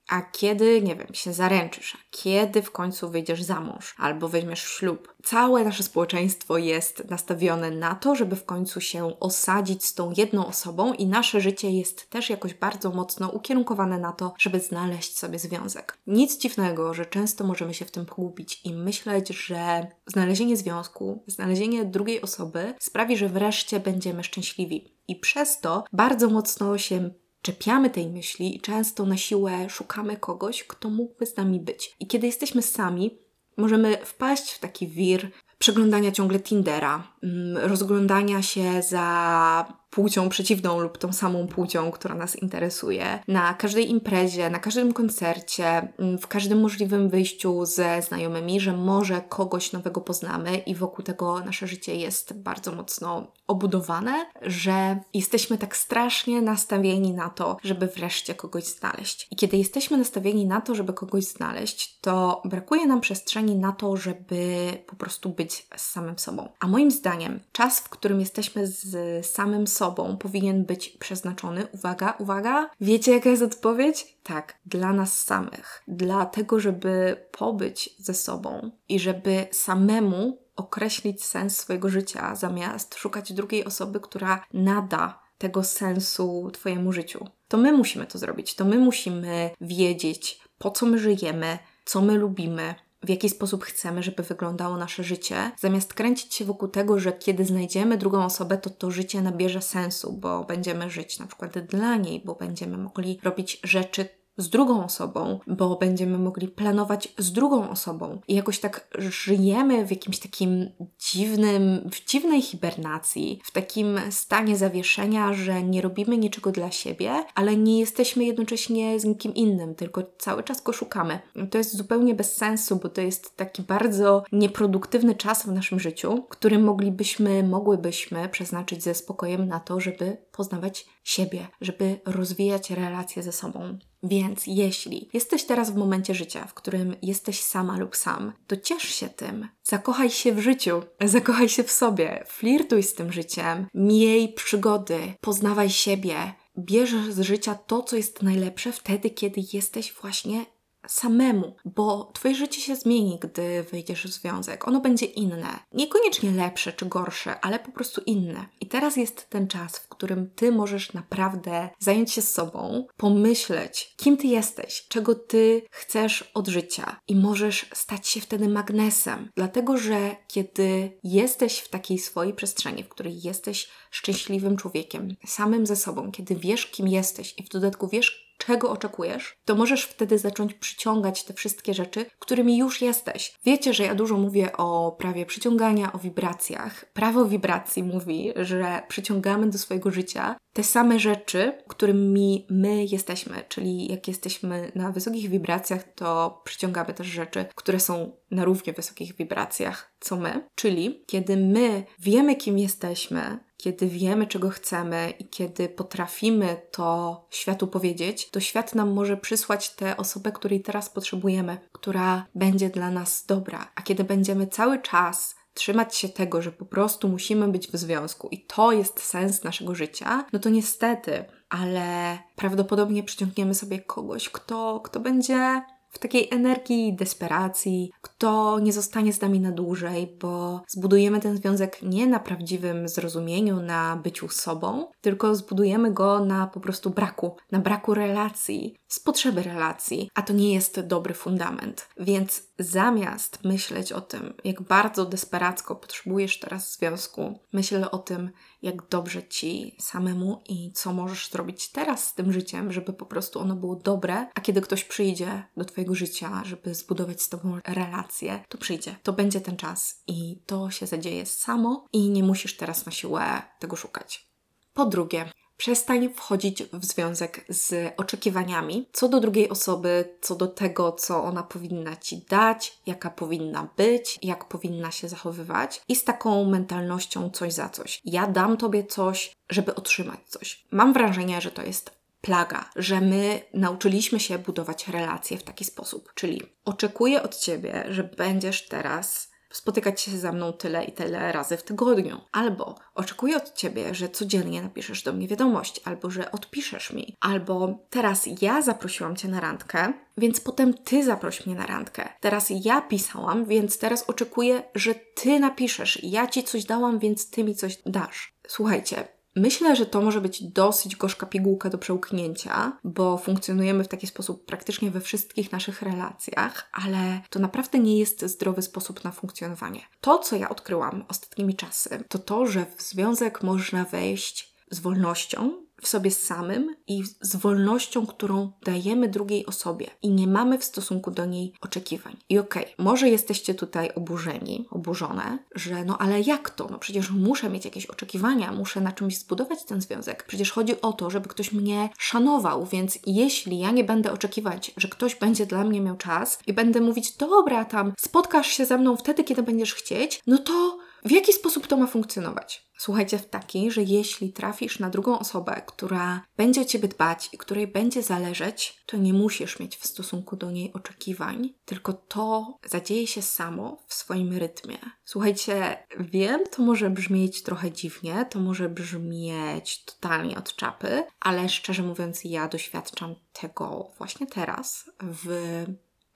A 0.09 0.21
kiedy, 0.21 0.81
nie 0.81 0.95
wiem, 0.95 1.07
się 1.13 1.33
zaręczysz, 1.33 1.95
a 1.95 1.97
kiedy 2.11 2.61
w 2.61 2.71
końcu 2.71 3.09
wyjdziesz 3.09 3.43
za 3.43 3.59
mąż 3.59 3.95
albo 3.97 4.27
weźmiesz 4.27 4.63
ślub. 4.63 5.13
Całe 5.23 5.63
nasze 5.63 5.83
społeczeństwo 5.83 6.57
jest 6.57 7.09
nastawione 7.09 7.71
na 7.71 7.95
to, 7.95 8.15
żeby 8.15 8.35
w 8.35 8.45
końcu 8.45 8.81
się 8.81 9.19
osadzić 9.19 9.85
z 9.85 9.93
tą 9.93 10.13
jedną 10.17 10.47
osobą 10.47 10.93
i 10.93 11.07
nasze 11.07 11.41
życie 11.41 11.71
jest 11.71 12.09
też 12.09 12.29
jakoś 12.29 12.53
bardzo 12.53 12.91
mocno 12.91 13.29
ukierunkowane 13.29 13.99
na 13.99 14.11
to, 14.11 14.33
żeby 14.37 14.59
znaleźć 14.59 15.17
sobie 15.17 15.39
związek. 15.39 15.97
Nic 16.07 16.37
dziwnego, 16.37 16.93
że 16.93 17.05
często 17.05 17.43
możemy 17.43 17.73
się 17.73 17.85
w 17.85 17.91
tym 17.91 18.05
pogubić 18.05 18.61
i 18.65 18.73
myśleć, 18.73 19.27
że 19.27 19.87
znalezienie 20.07 20.57
związku, 20.57 21.23
znalezienie 21.27 21.85
drugiej 21.85 22.21
osoby 22.21 22.73
sprawi, 22.79 23.17
że 23.17 23.29
wreszcie 23.29 23.79
będziemy 23.79 24.23
szczęśliwi. 24.23 24.93
I 25.07 25.15
przez 25.15 25.59
to 25.59 25.83
bardzo 25.93 26.29
mocno 26.29 26.77
się 26.77 27.09
czepiamy 27.41 27.89
tej 27.89 28.07
myśli 28.07 28.55
i 28.55 28.61
często 28.61 29.05
na 29.05 29.17
siłę 29.17 29.69
szukamy 29.69 30.17
kogoś, 30.17 30.63
kto 30.63 30.89
mógłby 30.89 31.25
z 31.25 31.37
nami 31.37 31.59
być. 31.59 31.95
I 31.99 32.07
kiedy 32.07 32.27
jesteśmy 32.27 32.61
sami, 32.61 33.17
możemy 33.57 33.97
wpaść 34.05 34.51
w 34.51 34.59
taki 34.59 34.87
wir 34.87 35.31
przeglądania 35.59 36.11
ciągle 36.11 36.39
Tindera, 36.39 37.07
rozglądania 37.55 38.41
się 38.41 38.81
za 38.81 39.79
płcią 39.89 40.29
przeciwną 40.29 40.79
lub 40.79 40.97
tą 40.97 41.13
samą 41.13 41.47
płcią, 41.47 41.91
która 41.91 42.15
nas 42.15 42.35
interesuje. 42.35 43.19
Na 43.27 43.53
każdej 43.53 43.89
imprezie, 43.89 44.49
na 44.49 44.59
każdym 44.59 44.93
koncercie, 44.93 45.93
mm, 45.99 46.17
w 46.17 46.27
każdym 46.27 46.61
możliwym 46.61 47.09
wyjściu 47.09 47.65
ze 47.65 48.01
znajomymi, 48.01 48.59
że 48.59 48.73
może 48.73 49.21
kogoś 49.21 49.73
nowego 49.73 50.01
poznamy 50.01 50.57
i 50.57 50.75
wokół 50.75 51.05
tego 51.05 51.39
nasze 51.39 51.67
życie 51.67 51.95
jest 51.95 52.33
bardzo 52.33 52.71
mocno 52.71 53.31
obudowane, 53.47 54.25
że 54.41 54.99
jesteśmy 55.13 55.57
tak 55.57 55.77
strasznie 55.77 56.41
nastawieni 56.41 57.13
na 57.13 57.29
to, 57.29 57.57
żeby 57.63 57.87
wreszcie 57.87 58.35
kogoś 58.35 58.63
znaleźć. 58.63 59.27
I 59.31 59.35
kiedy 59.35 59.57
jesteśmy 59.57 59.97
nastawieni 59.97 60.45
na 60.45 60.61
to, 60.61 60.75
żeby 60.75 60.93
kogoś 60.93 61.23
znaleźć, 61.23 61.99
to 61.99 62.41
brakuje 62.45 62.87
nam 62.87 63.01
przestrzeni 63.01 63.55
na 63.55 63.71
to, 63.71 63.97
żeby 63.97 64.71
po 64.87 64.95
prostu 64.95 65.29
być 65.29 65.67
z 65.75 65.81
samym 65.81 66.19
sobą. 66.19 66.49
A 66.59 66.67
moim 66.67 66.91
zdaniem, 66.91 67.08
czas, 67.51 67.79
w 67.79 67.89
którym 67.89 68.19
jesteśmy 68.19 68.67
z 68.67 69.25
samym 69.25 69.67
sobą, 69.67 70.17
powinien 70.17 70.65
być 70.65 70.89
przeznaczony. 70.89 71.67
Uwaga, 71.71 72.15
uwaga! 72.19 72.69
Wiecie, 72.81 73.11
jaka 73.11 73.29
jest 73.29 73.43
odpowiedź? 73.43 74.17
Tak, 74.23 74.57
dla 74.65 74.93
nas 74.93 75.21
samych. 75.21 75.83
Dla 75.87 76.25
tego, 76.25 76.59
żeby 76.59 77.17
pobyć 77.31 77.95
ze 77.97 78.13
sobą 78.13 78.71
i 78.89 78.99
żeby 78.99 79.47
samemu 79.51 80.37
określić 80.55 81.25
sens 81.25 81.57
swojego 81.57 81.89
życia, 81.89 82.35
zamiast 82.35 82.95
szukać 82.95 83.33
drugiej 83.33 83.65
osoby, 83.65 83.99
która 83.99 84.45
nada 84.53 85.19
tego 85.37 85.63
sensu 85.63 86.51
Twojemu 86.53 86.91
życiu. 86.93 87.27
To 87.47 87.57
my 87.57 87.71
musimy 87.71 88.05
to 88.05 88.17
zrobić. 88.17 88.55
To 88.55 88.65
my 88.65 88.77
musimy 88.77 89.49
wiedzieć, 89.61 90.41
po 90.57 90.71
co 90.71 90.85
my 90.85 90.99
żyjemy, 90.99 91.57
co 91.85 92.01
my 92.01 92.13
lubimy, 92.13 92.75
w 93.03 93.09
jaki 93.09 93.29
sposób 93.29 93.63
chcemy, 93.63 94.03
żeby 94.03 94.23
wyglądało 94.23 94.77
nasze 94.77 95.03
życie, 95.03 95.51
zamiast 95.57 95.93
kręcić 95.93 96.33
się 96.33 96.45
wokół 96.45 96.67
tego, 96.67 96.99
że 96.99 97.13
kiedy 97.13 97.45
znajdziemy 97.45 97.97
drugą 97.97 98.25
osobę, 98.25 98.57
to 98.57 98.69
to 98.69 98.91
życie 98.91 99.21
nabierze 99.21 99.61
sensu, 99.61 100.13
bo 100.13 100.43
będziemy 100.43 100.89
żyć 100.89 101.19
na 101.19 101.27
przykład 101.27 101.59
dla 101.59 101.97
niej, 101.97 102.21
bo 102.25 102.35
będziemy 102.35 102.77
mogli 102.77 103.19
robić 103.23 103.59
rzeczy, 103.63 104.18
z 104.39 104.49
drugą 104.49 104.85
osobą, 104.85 105.39
bo 105.47 105.75
będziemy 105.75 106.17
mogli 106.17 106.47
planować 106.47 107.13
z 107.17 107.31
drugą 107.31 107.69
osobą. 107.69 108.21
I 108.27 108.35
jakoś 108.35 108.59
tak 108.59 108.87
żyjemy 108.97 109.85
w 109.85 109.91
jakimś 109.91 110.19
takim 110.19 110.69
dziwnym, 111.11 111.89
w 111.91 112.05
dziwnej 112.05 112.41
hibernacji, 112.41 113.41
w 113.43 113.51
takim 113.51 113.99
stanie 114.09 114.57
zawieszenia, 114.57 115.33
że 115.33 115.63
nie 115.63 115.81
robimy 115.81 116.17
niczego 116.17 116.51
dla 116.51 116.71
siebie, 116.71 117.25
ale 117.35 117.57
nie 117.57 117.79
jesteśmy 117.79 118.25
jednocześnie 118.25 118.99
z 118.99 119.05
nikim 119.05 119.33
innym, 119.33 119.75
tylko 119.75 120.03
cały 120.17 120.43
czas 120.43 120.61
go 120.61 120.73
szukamy. 120.73 121.19
To 121.51 121.57
jest 121.57 121.75
zupełnie 121.75 122.15
bez 122.15 122.35
sensu, 122.35 122.75
bo 122.83 122.89
to 122.89 123.01
jest 123.01 123.37
taki 123.37 123.61
bardzo 123.61 124.23
nieproduktywny 124.31 125.15
czas 125.15 125.43
w 125.43 125.51
naszym 125.51 125.79
życiu, 125.79 126.25
który 126.29 126.59
moglibyśmy, 126.59 127.43
mogłybyśmy 127.43 128.29
przeznaczyć 128.29 128.83
ze 128.83 128.95
spokojem 128.95 129.47
na 129.47 129.59
to, 129.59 129.79
żeby 129.79 130.17
poznawać 130.31 130.85
siebie, 131.03 131.47
żeby 131.61 131.99
rozwijać 132.05 132.71
relacje 132.71 133.23
ze 133.23 133.31
sobą. 133.31 133.77
Więc 134.03 134.47
jeśli 134.47 135.09
jesteś 135.13 135.43
teraz 135.43 135.71
w 135.71 135.75
momencie 135.75 136.15
życia, 136.15 136.45
w 136.45 136.53
którym 136.53 136.95
jesteś 137.01 137.43
sama 137.43 137.77
lub 137.77 137.95
sam, 137.95 138.33
to 138.47 138.57
ciesz 138.57 138.83
się 138.83 139.09
tym. 139.09 139.47
Zakochaj 139.63 140.09
się 140.09 140.31
w 140.31 140.39
życiu, 140.39 140.81
zakochaj 141.01 141.49
się 141.49 141.63
w 141.63 141.71
sobie, 141.71 142.23
flirtuj 142.27 142.83
z 142.83 142.93
tym 142.93 143.11
życiem, 143.11 143.67
miej 143.73 144.33
przygody, 144.33 145.13
poznawaj 145.21 145.69
siebie. 145.69 146.33
Bierz 146.57 146.95
z 147.09 147.19
życia 147.19 147.55
to, 147.55 147.83
co 147.83 147.95
jest 147.95 148.23
najlepsze 148.23 148.71
wtedy, 148.71 149.09
kiedy 149.09 149.41
jesteś 149.53 149.93
właśnie 149.93 150.45
samemu, 150.89 151.55
bo 151.65 152.11
Twoje 152.13 152.35
życie 152.35 152.61
się 152.61 152.75
zmieni, 152.75 153.19
gdy 153.21 153.63
wejdziesz 153.63 154.07
w 154.07 154.13
związek. 154.13 154.67
Ono 154.67 154.81
będzie 154.81 155.05
inne. 155.05 155.59
Niekoniecznie 155.73 156.31
lepsze 156.31 156.73
czy 156.73 156.85
gorsze, 156.85 157.39
ale 157.39 157.59
po 157.59 157.71
prostu 157.71 158.01
inne. 158.05 158.45
I 158.61 158.67
teraz 158.67 158.97
jest 158.97 159.29
ten 159.29 159.47
czas, 159.47 159.77
w 159.77 159.87
którym 159.87 160.29
Ty 160.35 160.51
możesz 160.51 160.93
naprawdę 160.93 161.69
zająć 161.79 162.11
się 162.11 162.21
sobą, 162.21 162.87
pomyśleć, 162.97 163.93
kim 163.97 164.17
Ty 164.17 164.27
jesteś, 164.27 164.85
czego 164.87 165.15
Ty 165.15 165.61
chcesz 165.71 166.31
od 166.33 166.47
życia 166.47 166.99
i 167.07 167.15
możesz 167.15 167.69
stać 167.73 168.07
się 168.07 168.21
wtedy 168.21 168.49
magnesem. 168.49 169.29
Dlatego, 169.35 169.77
że 169.77 170.15
kiedy 170.27 170.99
jesteś 171.03 171.59
w 171.59 171.69
takiej 171.69 171.99
swojej 171.99 172.33
przestrzeni, 172.33 172.83
w 172.83 172.89
której 172.89 173.21
jesteś 173.21 173.69
szczęśliwym 173.91 174.57
człowiekiem, 174.57 175.15
samym 175.25 175.65
ze 175.65 175.75
sobą, 175.75 176.11
kiedy 176.11 176.35
wiesz, 176.35 176.65
kim 176.65 176.87
jesteś 176.87 177.33
i 177.37 177.43
w 177.43 177.49
dodatku 177.49 177.87
wiesz, 177.87 178.28
czego 178.39 178.71
oczekujesz, 178.71 179.37
to 179.45 179.55
możesz 179.55 179.83
wtedy 179.83 180.17
zacząć 180.17 180.53
przyciągać 180.53 181.23
te 181.23 181.33
wszystkie 181.33 181.73
rzeczy, 181.73 182.05
którymi 182.19 182.57
już 182.57 182.81
jesteś. 182.81 183.35
Wiecie, 183.45 183.73
że 183.73 183.83
ja 183.83 183.95
dużo 183.95 184.17
mówię 184.17 184.57
o 184.57 184.91
prawie 184.91 185.25
przyciągania, 185.25 185.93
o 185.93 185.97
wibracjach. 185.97 186.85
Prawo 186.93 187.25
wibracji 187.25 187.83
mówi, 187.83 188.33
że 188.35 188.81
przyciągamy 188.87 189.49
do 189.49 189.57
swojego 189.57 189.91
życia 189.91 190.35
te 190.53 190.63
same 190.63 190.99
rzeczy, 190.99 191.63
którymi 191.67 192.45
my 192.49 192.85
jesteśmy, 192.85 193.43
czyli 193.49 193.91
jak 193.91 194.07
jesteśmy 194.07 194.71
na 194.75 194.91
wysokich 194.91 195.29
wibracjach, 195.29 195.83
to 195.95 196.41
przyciągamy 196.43 196.93
też 196.93 197.07
rzeczy, 197.07 197.45
które 197.55 197.79
są 197.79 198.11
na 198.31 198.45
równie 198.45 198.73
wysokich 198.73 199.15
wibracjach 199.15 199.93
co 199.99 200.15
my. 200.15 200.47
Czyli 200.55 201.03
kiedy 201.07 201.37
my 201.37 201.83
wiemy, 201.99 202.35
kim 202.35 202.57
jesteśmy, 202.59 203.39
kiedy 203.61 203.87
wiemy, 203.87 204.27
czego 204.27 204.49
chcemy 204.49 205.13
i 205.19 205.29
kiedy 205.29 205.69
potrafimy 205.69 206.61
to 206.71 207.21
światu 207.29 207.67
powiedzieć, 207.67 208.29
to 208.29 208.39
świat 208.39 208.75
nam 208.75 208.91
może 208.93 209.17
przysłać 209.17 209.69
tę 209.75 209.97
osobę, 209.97 210.31
której 210.31 210.61
teraz 210.61 210.89
potrzebujemy, 210.89 211.57
która 211.71 212.25
będzie 212.35 212.69
dla 212.69 212.91
nas 212.91 213.25
dobra. 213.25 213.71
A 213.75 213.81
kiedy 213.81 214.03
będziemy 214.03 214.47
cały 214.47 214.81
czas 214.81 215.35
trzymać 215.53 215.95
się 215.95 216.09
tego, 216.09 216.41
że 216.41 216.51
po 216.51 216.65
prostu 216.65 217.09
musimy 217.09 217.47
być 217.47 217.67
w 217.67 217.77
związku 217.77 218.27
i 218.31 218.45
to 218.45 218.71
jest 218.71 218.99
sens 218.99 219.43
naszego 219.43 219.75
życia, 219.75 220.25
no 220.33 220.39
to 220.39 220.49
niestety, 220.49 221.25
ale 221.49 222.17
prawdopodobnie 222.35 223.03
przyciągniemy 223.03 223.55
sobie 223.55 223.79
kogoś, 223.79 224.29
kto, 224.29 224.79
kto 224.83 224.99
będzie 224.99 225.61
w 225.89 225.99
takiej 225.99 226.27
energii 226.31 226.95
desperacji, 226.95 227.91
kto 228.01 228.59
nie 228.59 228.73
zostanie 228.73 229.13
z 229.13 229.21
nami 229.21 229.39
na 229.39 229.51
dłużej, 229.51 230.17
bo 230.21 230.61
zbudujemy 230.67 231.19
ten 231.19 231.37
związek 231.37 231.81
nie 231.81 232.07
na 232.07 232.19
prawdziwym 232.19 232.87
zrozumieniu, 232.87 233.61
na 233.61 233.95
byciu 233.95 234.29
sobą, 234.29 234.91
tylko 235.01 235.35
zbudujemy 235.35 235.91
go 235.91 236.25
na 236.25 236.47
po 236.47 236.59
prostu 236.59 236.89
braku, 236.89 237.35
na 237.51 237.59
braku 237.59 237.93
relacji, 237.93 238.75
z 238.87 238.99
potrzeby 238.99 239.43
relacji, 239.43 240.09
a 240.15 240.21
to 240.21 240.33
nie 240.33 240.53
jest 240.53 240.79
dobry 240.79 241.13
fundament. 241.13 241.89
Więc 241.99 242.43
zamiast 242.59 243.43
myśleć 243.43 243.91
o 243.91 244.01
tym, 244.01 244.33
jak 244.43 244.61
bardzo 244.61 245.05
desperacko 245.05 245.75
potrzebujesz 245.75 246.39
teraz 246.39 246.73
związku, 246.73 247.39
myśl 247.53 247.85
o 247.91 247.97
tym, 247.97 248.31
jak 248.61 248.89
dobrze 248.89 249.23
ci 249.23 249.75
samemu 249.79 250.43
i 250.49 250.71
co 250.73 250.93
możesz 250.93 251.29
zrobić 251.29 251.69
teraz 251.71 252.07
z 252.07 252.13
tym 252.13 252.33
życiem, 252.33 252.73
żeby 252.73 252.93
po 252.93 253.05
prostu 253.05 253.39
ono 253.39 253.55
było 253.55 253.75
dobre, 253.75 254.27
a 254.35 254.41
kiedy 254.41 254.61
ktoś 254.61 254.83
przyjdzie 254.83 255.43
do 255.57 255.65
Twojego 255.65 255.95
życia, 255.95 256.41
żeby 256.45 256.75
zbudować 256.75 257.21
z 257.21 257.29
Tobą 257.29 257.59
relację, 257.67 258.43
to 258.49 258.57
przyjdzie. 258.57 258.95
To 259.03 259.13
będzie 259.13 259.41
ten 259.41 259.57
czas 259.57 260.03
i 260.07 260.41
to 260.45 260.71
się 260.71 260.87
zadzieje 260.87 261.25
samo 261.25 261.85
i 261.93 262.09
nie 262.09 262.23
musisz 262.23 262.57
teraz 262.57 262.85
na 262.85 262.91
siłę 262.91 263.41
tego 263.59 263.75
szukać. 263.75 264.29
Po 264.73 264.85
drugie, 264.85 265.31
Przestań 265.59 266.13
wchodzić 266.13 266.63
w 266.63 266.85
związek 266.85 267.45
z 267.49 267.93
oczekiwaniami 267.97 268.89
co 268.93 269.09
do 269.09 269.19
drugiej 269.19 269.49
osoby, 269.49 270.17
co 270.21 270.35
do 270.35 270.47
tego, 270.47 270.91
co 270.91 271.23
ona 271.23 271.43
powinna 271.43 271.95
ci 271.95 272.17
dać, 272.29 272.79
jaka 272.85 273.09
powinna 273.09 273.69
być, 273.77 274.19
jak 274.21 274.45
powinna 274.45 274.91
się 274.91 275.09
zachowywać 275.09 275.81
i 275.87 275.95
z 275.95 276.03
taką 276.03 276.45
mentalnością 276.45 277.29
coś 277.29 277.53
za 277.53 277.69
coś. 277.69 278.01
Ja 278.05 278.27
dam 278.27 278.57
tobie 278.57 278.83
coś, 278.83 279.35
żeby 279.49 279.75
otrzymać 279.75 280.19
coś. 280.27 280.65
Mam 280.71 280.93
wrażenie, 280.93 281.41
że 281.41 281.51
to 281.51 281.63
jest 281.63 281.91
plaga, 282.21 282.69
że 282.75 283.01
my 283.01 283.41
nauczyliśmy 283.53 284.19
się 284.19 284.37
budować 284.37 284.87
relacje 284.87 285.37
w 285.37 285.43
taki 285.43 285.65
sposób, 285.65 286.13
czyli 286.15 286.41
oczekuję 286.65 287.23
od 287.23 287.35
ciebie, 287.35 287.85
że 287.89 288.03
będziesz 288.03 288.67
teraz 288.67 289.28
spotykać 289.51 290.01
się 290.01 290.17
ze 290.17 290.31
mną 290.31 290.53
tyle 290.53 290.83
i 290.83 290.91
tyle 290.91 291.31
razy 291.31 291.57
w 291.57 291.63
tygodniu. 291.63 292.21
Albo 292.31 292.75
oczekuję 292.95 293.37
od 293.37 293.53
ciebie, 293.53 293.95
że 293.95 294.09
codziennie 294.09 294.61
napiszesz 294.61 295.03
do 295.03 295.13
mnie 295.13 295.27
wiadomość, 295.27 295.81
albo 295.85 296.09
że 296.09 296.31
odpiszesz 296.31 296.93
mi, 296.93 297.17
albo 297.19 297.79
teraz 297.89 298.29
ja 298.41 298.61
zaprosiłam 298.61 299.15
cię 299.15 299.27
na 299.27 299.39
randkę, 299.39 299.93
więc 300.17 300.39
potem 300.39 300.73
ty 300.73 301.03
zaproś 301.03 301.45
mnie 301.45 301.55
na 301.55 301.65
randkę. 301.65 302.09
Teraz 302.19 302.47
ja 302.49 302.81
pisałam, 302.81 303.45
więc 303.45 303.77
teraz 303.77 304.09
oczekuję, 304.09 304.63
że 304.75 304.95
ty 304.95 305.39
napiszesz. 305.39 305.99
Ja 306.03 306.27
ci 306.27 306.43
coś 306.43 306.65
dałam, 306.65 306.99
więc 306.99 307.29
ty 307.29 307.43
mi 307.43 307.55
coś 307.55 307.77
dasz. 307.85 308.33
Słuchajcie, 308.47 309.07
Myślę, 309.39 309.75
że 309.75 309.85
to 309.85 310.01
może 310.01 310.21
być 310.21 310.43
dosyć 310.43 310.95
gorzka 310.95 311.25
pigułka 311.25 311.69
do 311.69 311.77
przełknięcia, 311.77 312.77
bo 312.83 313.17
funkcjonujemy 313.17 313.83
w 313.83 313.87
taki 313.87 314.07
sposób 314.07 314.45
praktycznie 314.45 314.91
we 314.91 315.01
wszystkich 315.01 315.51
naszych 315.51 315.81
relacjach, 315.81 316.69
ale 316.73 317.21
to 317.29 317.39
naprawdę 317.39 317.79
nie 317.79 317.97
jest 317.97 318.25
zdrowy 318.25 318.61
sposób 318.61 319.03
na 319.03 319.11
funkcjonowanie. 319.11 319.81
To, 320.01 320.19
co 320.19 320.35
ja 320.35 320.49
odkryłam 320.49 321.05
ostatnimi 321.07 321.55
czasy, 321.55 322.03
to 322.07 322.19
to, 322.19 322.45
że 322.45 322.65
w 322.75 322.81
związek 322.81 323.43
można 323.43 323.85
wejść 323.85 324.55
z 324.71 324.79
wolnością, 324.79 325.68
w 325.81 325.87
sobie 325.87 326.11
samym 326.11 326.75
i 326.87 327.03
z 327.21 327.35
wolnością, 327.35 328.05
którą 328.05 328.51
dajemy 328.63 329.07
drugiej 329.07 329.45
osobie 329.45 329.87
i 330.01 330.09
nie 330.09 330.27
mamy 330.27 330.57
w 330.57 330.63
stosunku 330.63 331.11
do 331.11 331.25
niej 331.25 331.53
oczekiwań. 331.61 332.15
I 332.29 332.39
okej, 332.39 332.63
okay, 332.63 332.85
może 332.85 333.09
jesteście 333.09 333.53
tutaj 333.53 333.91
oburzeni, 333.95 334.67
oburzone, 334.71 335.37
że 335.55 335.85
no 335.85 335.97
ale 335.97 336.21
jak 336.21 336.49
to? 336.49 336.67
No 336.71 336.79
przecież 336.79 337.11
muszę 337.11 337.49
mieć 337.49 337.65
jakieś 337.65 337.85
oczekiwania, 337.85 338.51
muszę 338.51 338.81
na 338.81 338.91
czymś 338.91 339.17
zbudować 339.17 339.63
ten 339.63 339.81
związek. 339.81 340.23
Przecież 340.23 340.51
chodzi 340.51 340.81
o 340.81 340.93
to, 340.93 341.09
żeby 341.09 341.29
ktoś 341.29 341.51
mnie 341.51 341.89
szanował, 341.97 342.65
więc 342.65 342.99
jeśli 343.05 343.59
ja 343.59 343.71
nie 343.71 343.83
będę 343.83 344.11
oczekiwać, 344.11 344.71
że 344.77 344.87
ktoś 344.87 345.15
będzie 345.15 345.45
dla 345.45 345.63
mnie 345.63 345.81
miał 345.81 345.97
czas 345.97 346.39
i 346.47 346.53
będę 346.53 346.81
mówić, 346.81 347.11
dobra, 347.11 347.65
tam 347.65 347.93
spotkasz 347.99 348.47
się 348.47 348.65
ze 348.65 348.77
mną 348.77 348.97
wtedy, 348.97 349.23
kiedy 349.23 349.43
będziesz 349.43 349.73
chcieć, 349.73 350.21
no 350.27 350.37
to 350.37 350.77
w 351.05 351.11
jaki 351.11 351.33
sposób 351.33 351.67
to 351.67 351.77
ma 351.77 351.87
funkcjonować? 351.87 352.69
Słuchajcie, 352.77 353.17
w 353.17 353.29
taki, 353.29 353.71
że 353.71 353.83
jeśli 353.83 354.33
trafisz 354.33 354.79
na 354.79 354.89
drugą 354.89 355.19
osobę, 355.19 355.61
która 355.65 356.21
będzie 356.37 356.61
o 356.61 356.65
ciebie 356.65 356.87
dbać 356.87 357.29
i 357.33 357.37
której 357.37 357.67
będzie 357.67 358.03
zależeć, 358.03 358.83
to 358.85 358.97
nie 358.97 359.13
musisz 359.13 359.59
mieć 359.59 359.77
w 359.77 359.85
stosunku 359.85 360.35
do 360.35 360.51
niej 360.51 360.73
oczekiwań, 360.73 361.53
tylko 361.65 361.93
to 361.93 362.57
zadzieje 362.65 363.07
się 363.07 363.21
samo 363.21 363.77
w 363.87 363.93
swoim 363.93 364.37
rytmie. 364.37 364.77
Słuchajcie, 365.05 365.83
wiem, 365.99 366.39
to 366.51 366.61
może 366.61 366.89
brzmieć 366.89 367.43
trochę 367.43 367.71
dziwnie, 367.71 368.25
to 368.29 368.39
może 368.39 368.69
brzmieć 368.69 369.83
totalnie 369.85 370.37
od 370.37 370.55
czapy, 370.55 371.03
ale 371.19 371.49
szczerze 371.49 371.83
mówiąc, 371.83 372.23
ja 372.23 372.47
doświadczam 372.47 373.15
tego 373.33 373.91
właśnie 373.97 374.27
teraz 374.27 374.91
w 375.01 375.65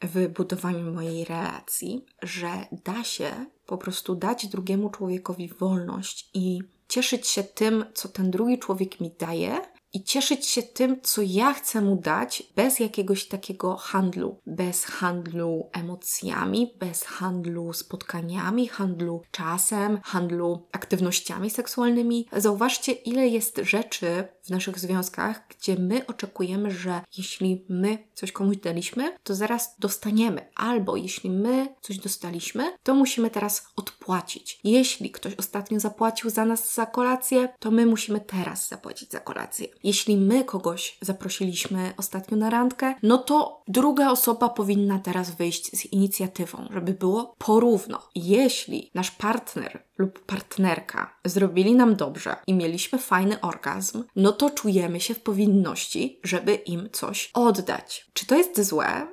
w 0.03 0.27
budowaniu 0.27 0.93
mojej 0.93 1.25
relacji, 1.25 2.05
że 2.21 2.49
da 2.85 3.03
się 3.03 3.45
po 3.65 3.77
prostu 3.77 4.15
dać 4.15 4.47
drugiemu 4.47 4.89
człowiekowi 4.89 5.49
wolność 5.59 6.29
i 6.33 6.59
cieszyć 6.87 7.27
się 7.27 7.43
tym, 7.43 7.85
co 7.93 8.09
ten 8.09 8.31
drugi 8.31 8.59
człowiek 8.59 8.99
mi 8.99 9.15
daje, 9.19 9.61
i 9.93 10.03
cieszyć 10.03 10.45
się 10.45 10.63
tym, 10.63 11.01
co 11.01 11.21
ja 11.21 11.53
chcę 11.53 11.81
mu 11.81 11.95
dać, 11.95 12.43
bez 12.55 12.79
jakiegoś 12.79 13.27
takiego 13.27 13.77
handlu, 13.77 14.39
bez 14.45 14.85
handlu 14.85 15.69
emocjami, 15.73 16.73
bez 16.79 17.03
handlu 17.03 17.73
spotkaniami, 17.73 18.67
handlu 18.67 19.21
czasem, 19.31 19.99
handlu 20.03 20.67
aktywnościami 20.71 21.49
seksualnymi. 21.49 22.27
Zauważcie, 22.37 22.91
ile 22.91 23.27
jest 23.27 23.57
rzeczy 23.63 24.27
w 24.43 24.49
naszych 24.49 24.79
związkach, 24.79 25.47
gdzie 25.49 25.75
my 25.75 26.05
oczekujemy, 26.07 26.71
że 26.71 27.01
jeśli 27.17 27.65
my 27.69 27.97
coś 28.13 28.31
komuś 28.31 28.57
daliśmy, 28.57 29.17
to 29.23 29.35
zaraz 29.35 29.75
dostaniemy, 29.79 30.49
albo 30.55 30.95
jeśli 30.95 31.29
my 31.29 31.75
coś 31.81 31.97
dostaliśmy, 31.97 32.77
to 32.83 32.93
musimy 32.93 33.29
teraz 33.29 33.67
odpłacić. 33.75 34.59
Jeśli 34.63 35.11
ktoś 35.11 35.35
ostatnio 35.35 35.79
zapłacił 35.79 36.29
za 36.29 36.45
nas 36.45 36.73
za 36.73 36.85
kolację, 36.85 37.49
to 37.59 37.71
my 37.71 37.85
musimy 37.85 38.19
teraz 38.21 38.67
zapłacić 38.67 39.11
za 39.11 39.19
kolację. 39.19 39.67
Jeśli 39.83 40.17
my 40.17 40.43
kogoś 40.43 40.97
zaprosiliśmy 41.01 41.93
ostatnio 41.97 42.37
na 42.37 42.49
randkę, 42.49 42.95
no 43.03 43.17
to 43.17 43.63
druga 43.67 44.11
osoba 44.11 44.49
powinna 44.49 44.99
teraz 44.99 45.31
wyjść 45.31 45.79
z 45.79 45.85
inicjatywą, 45.85 46.67
żeby 46.73 46.93
było 46.93 47.35
porówno. 47.37 48.01
Jeśli 48.15 48.91
nasz 48.93 49.11
partner 49.11 49.83
lub 49.97 50.25
partnerka 50.25 51.19
zrobili 51.25 51.75
nam 51.75 51.95
dobrze 51.95 52.35
i 52.47 52.53
mieliśmy 52.53 52.99
fajny 52.99 53.41
orgazm, 53.41 54.03
no 54.15 54.32
to 54.33 54.49
czujemy 54.49 54.99
się 54.99 55.13
w 55.13 55.19
powinności, 55.19 56.19
żeby 56.23 56.53
im 56.53 56.89
coś 56.91 57.31
oddać. 57.33 58.05
Czy 58.13 58.25
to 58.25 58.35
jest 58.35 58.61
złe? 58.61 59.07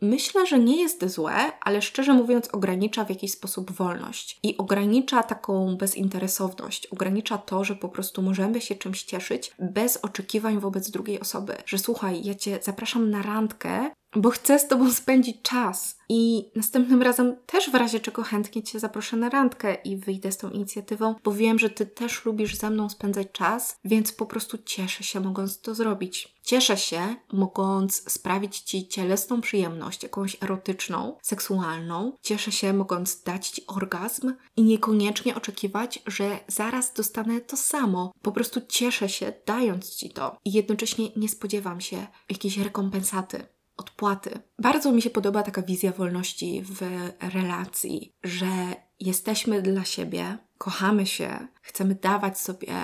Myślę, 0.00 0.46
że 0.46 0.58
nie 0.58 0.80
jest 0.80 1.06
złe, 1.06 1.34
ale 1.60 1.82
szczerze 1.82 2.14
mówiąc, 2.14 2.48
ogranicza 2.48 3.04
w 3.04 3.10
jakiś 3.10 3.32
sposób 3.32 3.70
wolność 3.70 4.38
i 4.42 4.56
ogranicza 4.56 5.22
taką 5.22 5.76
bezinteresowność, 5.76 6.86
ogranicza 6.86 7.38
to, 7.38 7.64
że 7.64 7.74
po 7.74 7.88
prostu 7.88 8.22
możemy 8.22 8.60
się 8.60 8.74
czymś 8.74 9.02
cieszyć 9.02 9.50
bez 9.58 9.96
oczekiwań 9.96 10.60
wobec 10.60 10.90
drugiej 10.90 11.20
osoby. 11.20 11.56
Że 11.66 11.78
słuchaj, 11.78 12.24
ja 12.24 12.34
cię 12.34 12.58
zapraszam 12.62 13.10
na 13.10 13.22
randkę, 13.22 13.90
bo 14.16 14.30
chcę 14.30 14.58
z 14.58 14.68
Tobą 14.68 14.92
spędzić 14.92 15.42
czas. 15.42 15.98
I 16.08 16.50
następnym 16.56 17.02
razem 17.02 17.36
też 17.46 17.70
w 17.70 17.74
razie 17.74 18.00
czego 18.00 18.22
chętnie 18.22 18.62
Cię 18.62 18.80
zaproszę 18.80 19.16
na 19.16 19.28
randkę 19.28 19.74
i 19.74 19.96
wyjdę 19.96 20.32
z 20.32 20.36
tą 20.36 20.50
inicjatywą, 20.50 21.14
bo 21.24 21.32
wiem, 21.32 21.58
że 21.58 21.70
Ty 21.70 21.86
też 21.86 22.24
lubisz 22.24 22.56
ze 22.56 22.70
mną 22.70 22.88
spędzać 22.88 23.28
czas, 23.32 23.76
więc 23.84 24.12
po 24.12 24.26
prostu 24.26 24.58
cieszę 24.64 25.04
się 25.04 25.20
mogąc 25.20 25.60
to 25.60 25.74
zrobić. 25.74 26.38
Cieszę 26.42 26.76
się 26.76 27.16
mogąc 27.32 28.12
sprawić 28.12 28.60
Ci 28.60 28.88
cielesną 28.88 29.40
przyjemność, 29.40 30.02
jakąś 30.02 30.36
erotyczną, 30.42 31.16
seksualną. 31.22 32.12
Cieszę 32.22 32.52
się 32.52 32.72
mogąc 32.72 33.22
dać 33.22 33.48
Ci 33.48 33.66
orgazm 33.66 34.32
i 34.56 34.62
niekoniecznie 34.62 35.34
oczekiwać, 35.34 36.02
że 36.06 36.38
zaraz 36.46 36.92
dostanę 36.92 37.40
to 37.40 37.56
samo. 37.56 38.12
Po 38.22 38.32
prostu 38.32 38.60
cieszę 38.68 39.08
się 39.08 39.32
dając 39.46 39.96
Ci 39.96 40.10
to 40.10 40.36
i 40.44 40.52
jednocześnie 40.52 41.08
nie 41.16 41.28
spodziewam 41.28 41.80
się 41.80 42.06
jakiejś 42.30 42.58
rekompensaty 42.58 43.57
odpłaty. 43.78 44.40
Bardzo 44.58 44.92
mi 44.92 45.02
się 45.02 45.10
podoba 45.10 45.42
taka 45.42 45.62
wizja 45.62 45.92
wolności 45.92 46.62
w 46.62 46.80
relacji, 47.34 48.12
że 48.24 48.48
jesteśmy 49.00 49.62
dla 49.62 49.84
siebie, 49.84 50.38
kochamy 50.58 51.06
się, 51.06 51.48
chcemy 51.62 51.94
dawać 51.94 52.40
sobie 52.40 52.74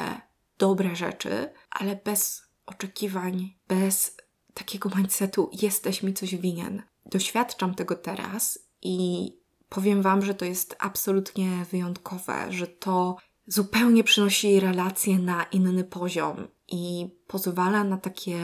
dobre 0.58 0.96
rzeczy, 0.96 1.48
ale 1.70 1.96
bez 2.04 2.42
oczekiwań, 2.66 3.56
bez 3.68 4.16
takiego 4.54 4.90
mindsetu 4.96 5.50
jesteś 5.52 6.02
mi 6.02 6.14
coś 6.14 6.36
winien. 6.36 6.82
Doświadczam 7.06 7.74
tego 7.74 7.94
teraz 7.96 8.58
i 8.82 9.28
powiem 9.68 10.02
Wam, 10.02 10.24
że 10.24 10.34
to 10.34 10.44
jest 10.44 10.76
absolutnie 10.78 11.48
wyjątkowe, 11.70 12.52
że 12.52 12.66
to 12.66 13.16
zupełnie 13.46 14.04
przynosi 14.04 14.60
relacje 14.60 15.18
na 15.18 15.44
inny 15.44 15.84
poziom 15.84 16.48
i 16.68 17.10
pozwala 17.26 17.84
na 17.84 17.96
takie 17.96 18.38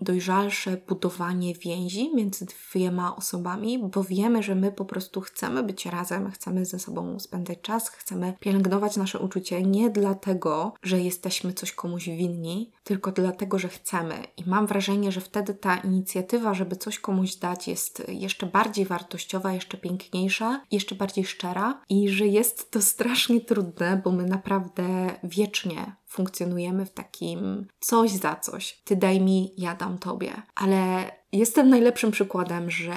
dojrzalsze 0.00 0.76
budowanie 0.88 1.54
więzi 1.54 2.14
między 2.14 2.46
dwiema 2.46 3.16
osobami, 3.16 3.78
bo 3.78 4.04
wiemy, 4.04 4.42
że 4.42 4.54
my 4.54 4.72
po 4.72 4.84
prostu 4.84 5.20
chcemy 5.20 5.62
być 5.62 5.86
razem, 5.86 6.30
chcemy 6.30 6.64
ze 6.64 6.78
sobą 6.78 7.20
spędzać 7.20 7.60
czas, 7.60 7.88
chcemy 7.88 8.34
pielęgnować 8.40 8.96
nasze 8.96 9.18
uczucie 9.18 9.62
nie 9.62 9.90
dlatego, 9.90 10.74
że 10.82 11.00
jesteśmy 11.00 11.52
coś 11.52 11.72
komuś 11.72 12.06
winni, 12.08 12.72
tylko 12.84 13.12
dlatego, 13.12 13.58
że 13.58 13.68
chcemy. 13.68 14.14
I 14.36 14.42
mam 14.46 14.66
wrażenie, 14.66 15.12
że 15.12 15.20
wtedy 15.20 15.54
ta 15.54 15.76
inicjatywa, 15.76 16.54
żeby 16.54 16.76
coś 16.76 16.98
komuś 16.98 17.34
dać, 17.34 17.68
jest 17.68 18.02
jeszcze 18.08 18.46
bardziej 18.46 18.86
wartościowa, 18.86 19.52
jeszcze 19.52 19.76
piękniejsza, 19.76 20.60
jeszcze 20.70 20.94
bardziej 20.94 21.24
szczera 21.24 21.80
i 21.88 22.08
że 22.08 22.26
jest 22.26 22.70
to 22.70 22.82
strasznie 22.82 23.40
trudne, 23.40 24.00
bo 24.04 24.12
my 24.12 24.26
naprawdę 24.26 25.10
wiecznie 25.24 25.96
funkcjonujemy 26.06 26.86
w 26.86 26.90
takim 26.90 27.66
coś 27.80 28.10
za 28.10 28.25
coś. 28.34 28.82
Ty 28.84 28.96
daj 28.96 29.20
mi, 29.20 29.54
ja 29.56 29.74
dam 29.74 29.98
tobie. 29.98 30.42
Ale 30.54 31.10
jestem 31.32 31.70
najlepszym 31.70 32.10
przykładem, 32.10 32.70
że 32.70 32.96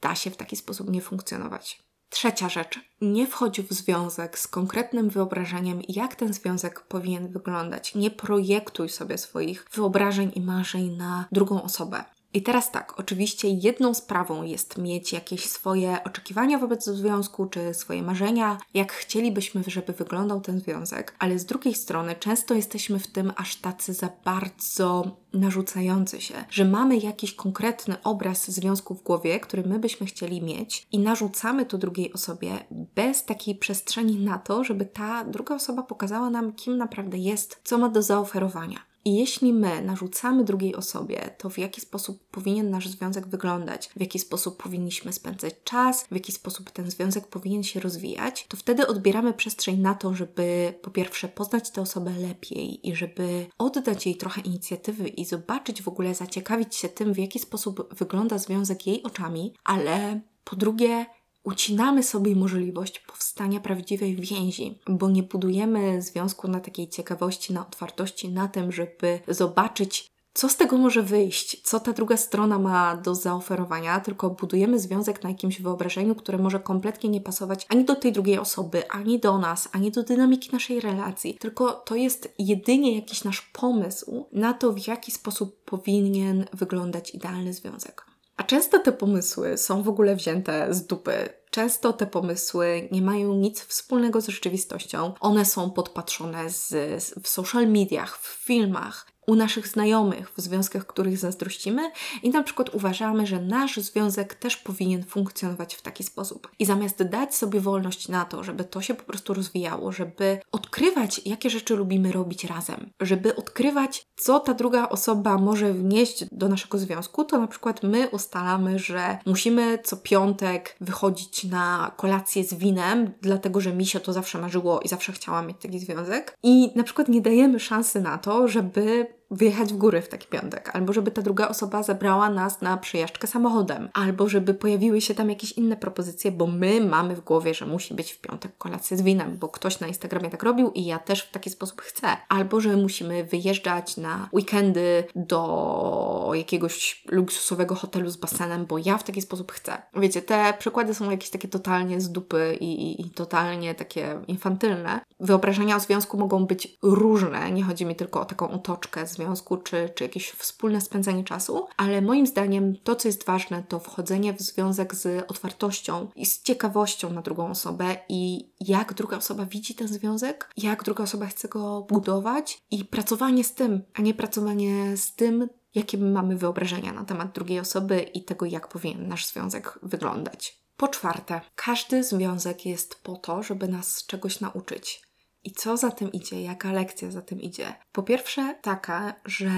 da 0.00 0.14
się 0.14 0.30
w 0.30 0.36
taki 0.36 0.56
sposób 0.56 0.90
nie 0.90 1.00
funkcjonować. 1.00 1.86
Trzecia 2.08 2.48
rzecz. 2.48 2.80
Nie 3.00 3.26
wchodź 3.26 3.60
w 3.60 3.72
związek 3.72 4.38
z 4.38 4.48
konkretnym 4.48 5.08
wyobrażeniem, 5.10 5.82
jak 5.88 6.14
ten 6.14 6.32
związek 6.32 6.80
powinien 6.80 7.28
wyglądać. 7.28 7.94
Nie 7.94 8.10
projektuj 8.10 8.88
sobie 8.88 9.18
swoich 9.18 9.66
wyobrażeń 9.74 10.32
i 10.34 10.40
marzeń 10.40 10.96
na 10.96 11.24
drugą 11.32 11.62
osobę. 11.62 12.04
I 12.34 12.42
teraz 12.42 12.70
tak, 12.70 13.00
oczywiście 13.00 13.48
jedną 13.48 13.94
sprawą 13.94 14.42
jest 14.42 14.78
mieć 14.78 15.12
jakieś 15.12 15.44
swoje 15.44 16.04
oczekiwania 16.04 16.58
wobec 16.58 16.84
związku, 16.84 17.46
czy 17.46 17.74
swoje 17.74 18.02
marzenia, 18.02 18.58
jak 18.74 18.92
chcielibyśmy, 18.92 19.62
żeby 19.66 19.92
wyglądał 19.92 20.40
ten 20.40 20.60
związek, 20.60 21.16
ale 21.18 21.38
z 21.38 21.44
drugiej 21.44 21.74
strony 21.74 22.14
często 22.14 22.54
jesteśmy 22.54 22.98
w 22.98 23.06
tym 23.06 23.32
aż 23.36 23.56
tacy 23.56 23.92
za 23.92 24.08
bardzo 24.24 25.16
narzucający 25.32 26.20
się, 26.20 26.34
że 26.50 26.64
mamy 26.64 26.96
jakiś 26.96 27.34
konkretny 27.34 28.02
obraz 28.02 28.50
związku 28.50 28.94
w 28.94 29.02
głowie, 29.02 29.40
który 29.40 29.62
my 29.62 29.78
byśmy 29.78 30.06
chcieli 30.06 30.42
mieć 30.42 30.86
i 30.92 30.98
narzucamy 30.98 31.66
to 31.66 31.78
drugiej 31.78 32.12
osobie 32.12 32.58
bez 32.70 33.24
takiej 33.24 33.54
przestrzeni 33.54 34.16
na 34.24 34.38
to, 34.38 34.64
żeby 34.64 34.86
ta 34.86 35.24
druga 35.24 35.54
osoba 35.54 35.82
pokazała 35.82 36.30
nam, 36.30 36.52
kim 36.52 36.76
naprawdę 36.76 37.18
jest, 37.18 37.60
co 37.64 37.78
ma 37.78 37.88
do 37.88 38.02
zaoferowania. 38.02 38.95
I 39.06 39.14
jeśli 39.14 39.52
my 39.52 39.82
narzucamy 39.82 40.44
drugiej 40.44 40.74
osobie 40.74 41.30
to, 41.38 41.50
w 41.50 41.58
jaki 41.58 41.80
sposób 41.80 42.24
powinien 42.30 42.70
nasz 42.70 42.88
związek 42.88 43.26
wyglądać, 43.26 43.90
w 43.96 44.00
jaki 44.00 44.18
sposób 44.18 44.62
powinniśmy 44.62 45.12
spędzać 45.12 45.54
czas, 45.64 46.04
w 46.10 46.14
jaki 46.14 46.32
sposób 46.32 46.70
ten 46.70 46.90
związek 46.90 47.26
powinien 47.26 47.62
się 47.62 47.80
rozwijać, 47.80 48.46
to 48.48 48.56
wtedy 48.56 48.86
odbieramy 48.86 49.34
przestrzeń 49.34 49.80
na 49.80 49.94
to, 49.94 50.14
żeby 50.14 50.74
po 50.82 50.90
pierwsze 50.90 51.28
poznać 51.28 51.70
tę 51.70 51.80
osobę 51.80 52.10
lepiej 52.10 52.88
i 52.88 52.96
żeby 52.96 53.46
oddać 53.58 54.06
jej 54.06 54.16
trochę 54.16 54.40
inicjatywy 54.40 55.08
i 55.08 55.24
zobaczyć 55.24 55.82
w 55.82 55.88
ogóle, 55.88 56.14
zaciekawić 56.14 56.74
się 56.74 56.88
tym, 56.88 57.14
w 57.14 57.18
jaki 57.18 57.38
sposób 57.38 57.94
wygląda 57.94 58.38
związek 58.38 58.86
jej 58.86 59.02
oczami, 59.02 59.54
ale 59.64 60.20
po 60.44 60.56
drugie, 60.56 61.06
ucinamy 61.46 62.02
sobie 62.02 62.36
możliwość 62.36 62.98
powstania 62.98 63.60
prawdziwej 63.60 64.16
więzi, 64.16 64.78
bo 64.88 65.10
nie 65.10 65.22
budujemy 65.22 66.02
związku 66.02 66.48
na 66.48 66.60
takiej 66.60 66.88
ciekawości, 66.88 67.52
na 67.52 67.66
otwartości, 67.66 68.28
na 68.28 68.48
tym, 68.48 68.72
żeby 68.72 69.20
zobaczyć, 69.28 70.06
co 70.34 70.48
z 70.48 70.56
tego 70.56 70.78
może 70.78 71.02
wyjść, 71.02 71.62
co 71.62 71.80
ta 71.80 71.92
druga 71.92 72.16
strona 72.16 72.58
ma 72.58 72.96
do 72.96 73.14
zaoferowania, 73.14 74.00
tylko 74.00 74.30
budujemy 74.30 74.78
związek 74.78 75.22
na 75.22 75.30
jakimś 75.30 75.60
wyobrażeniu, 75.60 76.14
które 76.14 76.38
może 76.38 76.60
kompletnie 76.60 77.10
nie 77.10 77.20
pasować 77.20 77.66
ani 77.68 77.84
do 77.84 77.94
tej 77.94 78.12
drugiej 78.12 78.38
osoby, 78.38 78.90
ani 78.90 79.20
do 79.20 79.38
nas, 79.38 79.68
ani 79.72 79.90
do 79.90 80.02
dynamiki 80.02 80.50
naszej 80.52 80.80
relacji. 80.80 81.38
Tylko 81.40 81.72
to 81.72 81.94
jest 81.94 82.34
jedynie 82.38 82.96
jakiś 82.96 83.24
nasz 83.24 83.42
pomysł 83.42 84.26
na 84.32 84.54
to, 84.54 84.72
w 84.72 84.86
jaki 84.86 85.12
sposób 85.12 85.64
powinien 85.64 86.44
wyglądać 86.52 87.14
idealny 87.14 87.52
związek. 87.52 88.15
A 88.36 88.42
często 88.42 88.78
te 88.78 88.92
pomysły 88.92 89.58
są 89.58 89.82
w 89.82 89.88
ogóle 89.88 90.16
wzięte 90.16 90.74
z 90.74 90.86
dupy. 90.86 91.28
Często 91.50 91.92
te 91.92 92.06
pomysły 92.06 92.88
nie 92.92 93.02
mają 93.02 93.34
nic 93.34 93.60
wspólnego 93.60 94.20
z 94.20 94.28
rzeczywistością. 94.28 95.14
One 95.20 95.44
są 95.44 95.70
podpatrzone 95.70 96.50
z, 96.50 96.74
w 97.22 97.28
social 97.28 97.68
mediach, 97.68 98.18
w 98.18 98.44
filmach, 98.44 99.06
u 99.26 99.34
naszych 99.34 99.68
znajomych, 99.68 100.32
w 100.36 100.40
związkach, 100.40 100.86
których 100.86 101.18
zazdrościmy 101.18 101.90
i 102.22 102.30
na 102.30 102.42
przykład 102.42 102.74
uważamy, 102.74 103.26
że 103.26 103.40
nasz 103.40 103.76
związek 103.76 104.34
też 104.34 104.56
powinien 104.56 105.04
funkcjonować 105.04 105.74
w 105.74 105.82
taki 105.82 106.04
sposób. 106.04 106.50
I 106.58 106.64
zamiast 106.64 107.02
dać 107.02 107.34
sobie 107.34 107.60
wolność 107.60 108.08
na 108.08 108.24
to, 108.24 108.44
żeby 108.44 108.64
to 108.64 108.80
się 108.80 108.94
po 108.94 109.02
prostu 109.02 109.34
rozwijało, 109.34 109.92
żeby 109.92 110.38
odkrywać, 110.52 111.20
jakie 111.24 111.50
rzeczy 111.50 111.76
lubimy 111.76 112.12
robić 112.12 112.44
razem, 112.44 112.90
żeby 113.00 113.36
odkrywać, 113.36 114.06
co 114.16 114.40
ta 114.40 114.54
druga 114.54 114.88
osoba 114.88 115.38
może 115.38 115.72
wnieść 115.72 116.24
do 116.32 116.48
naszego 116.48 116.78
związku, 116.78 117.24
to 117.24 117.38
na 117.38 117.46
przykład 117.46 117.82
my 117.82 118.08
ustalamy, 118.08 118.78
że 118.78 119.18
musimy 119.26 119.78
co 119.84 119.96
piątek 119.96 120.76
wychodzić 120.80 121.44
na 121.44 121.92
kolację 121.96 122.44
z 122.44 122.54
winem, 122.54 123.12
dlatego 123.20 123.60
że 123.60 123.72
mi 123.72 123.86
się 123.86 124.00
to 124.00 124.12
zawsze 124.12 124.38
marzyło 124.38 124.80
i 124.80 124.88
zawsze 124.88 125.12
chciałam 125.12 125.46
mieć 125.46 125.56
taki 125.62 125.78
związek. 125.78 126.36
I 126.42 126.72
na 126.74 126.82
przykład 126.82 127.08
nie 127.08 127.20
dajemy 127.20 127.60
szansy 127.60 128.00
na 128.00 128.18
to, 128.18 128.48
żeby 128.48 129.15
wyjechać 129.30 129.72
w 129.72 129.76
góry 129.76 130.02
w 130.02 130.08
taki 130.08 130.28
piątek, 130.28 130.70
albo 130.72 130.92
żeby 130.92 131.10
ta 131.10 131.22
druga 131.22 131.48
osoba 131.48 131.82
zabrała 131.82 132.30
nas 132.30 132.60
na 132.60 132.76
przejażdżkę 132.76 133.26
samochodem, 133.26 133.88
albo 133.92 134.28
żeby 134.28 134.54
pojawiły 134.54 135.00
się 135.00 135.14
tam 135.14 135.30
jakieś 135.30 135.52
inne 135.52 135.76
propozycje, 135.76 136.32
bo 136.32 136.46
my 136.46 136.80
mamy 136.80 137.16
w 137.16 137.20
głowie, 137.20 137.54
że 137.54 137.66
musi 137.66 137.94
być 137.94 138.12
w 138.12 138.20
piątek 138.20 138.58
kolacja 138.58 138.96
z 138.96 139.02
winem, 139.02 139.36
bo 139.38 139.48
ktoś 139.48 139.80
na 139.80 139.86
Instagramie 139.86 140.30
tak 140.30 140.42
robił 140.42 140.70
i 140.70 140.84
ja 140.84 140.98
też 140.98 141.22
w 141.22 141.30
taki 141.30 141.50
sposób 141.50 141.80
chcę. 141.80 142.06
Albo 142.28 142.60
że 142.60 142.76
musimy 142.76 143.24
wyjeżdżać 143.24 143.96
na 143.96 144.28
weekendy 144.32 145.04
do 145.16 146.30
jakiegoś 146.34 147.04
luksusowego 147.08 147.74
hotelu 147.74 148.10
z 148.10 148.16
basenem, 148.16 148.66
bo 148.66 148.78
ja 148.78 148.98
w 148.98 149.04
taki 149.04 149.22
sposób 149.22 149.52
chcę. 149.52 149.82
Wiecie, 149.96 150.22
te 150.22 150.54
przykłady 150.58 150.94
są 150.94 151.10
jakieś 151.10 151.30
takie 151.30 151.48
totalnie 151.48 152.00
z 152.00 152.12
dupy 152.12 152.56
i, 152.60 152.64
i, 152.64 153.06
i 153.06 153.10
totalnie 153.10 153.74
takie 153.74 154.20
infantylne. 154.28 155.00
Wyobrażenia 155.20 155.76
o 155.76 155.80
związku 155.80 156.18
mogą 156.18 156.46
być 156.46 156.78
różne, 156.82 157.50
nie 157.50 157.62
chodzi 157.62 157.86
mi 157.86 157.96
tylko 157.96 158.20
o 158.20 158.24
taką 158.24 158.50
otoczkę 158.50 159.06
z 159.06 159.15
związku, 159.16 159.56
czy, 159.56 159.90
czy 159.94 160.04
jakieś 160.04 160.30
wspólne 160.30 160.80
spędzanie 160.80 161.24
czasu, 161.24 161.66
ale 161.76 162.02
moim 162.02 162.26
zdaniem 162.26 162.76
to, 162.84 162.96
co 162.96 163.08
jest 163.08 163.24
ważne, 163.24 163.62
to 163.68 163.80
wchodzenie 163.80 164.32
w 164.32 164.40
związek 164.40 164.94
z 164.94 165.30
otwartością 165.30 166.08
i 166.16 166.26
z 166.26 166.42
ciekawością 166.42 167.10
na 167.10 167.22
drugą 167.22 167.50
osobę 167.50 167.96
i 168.08 168.50
jak 168.60 168.94
druga 168.94 169.16
osoba 169.16 169.46
widzi 169.46 169.74
ten 169.74 169.88
związek, 169.88 170.50
jak 170.56 170.84
druga 170.84 171.04
osoba 171.04 171.26
chce 171.26 171.48
go 171.48 171.86
budować 171.88 172.58
i 172.70 172.84
pracowanie 172.84 173.44
z 173.44 173.54
tym, 173.54 173.82
a 173.94 174.02
nie 174.02 174.14
pracowanie 174.14 174.96
z 174.96 175.14
tym, 175.14 175.48
jakie 175.74 175.98
my 175.98 176.10
mamy 176.10 176.36
wyobrażenia 176.36 176.92
na 176.92 177.04
temat 177.04 177.32
drugiej 177.32 177.60
osoby 177.60 178.00
i 178.00 178.24
tego, 178.24 178.46
jak 178.46 178.68
powinien 178.68 179.08
nasz 179.08 179.26
związek 179.26 179.78
wyglądać. 179.82 180.66
Po 180.76 180.88
czwarte, 180.88 181.40
każdy 181.54 182.04
związek 182.04 182.66
jest 182.66 182.94
po 183.02 183.16
to, 183.16 183.42
żeby 183.42 183.68
nas 183.68 184.06
czegoś 184.06 184.40
nauczyć. 184.40 185.05
I 185.46 185.50
co 185.50 185.76
za 185.76 185.90
tym 185.90 186.12
idzie? 186.12 186.42
Jaka 186.42 186.72
lekcja 186.72 187.10
za 187.10 187.22
tym 187.22 187.40
idzie? 187.40 187.74
Po 187.92 188.02
pierwsze, 188.02 188.58
taka, 188.62 189.14
że 189.24 189.50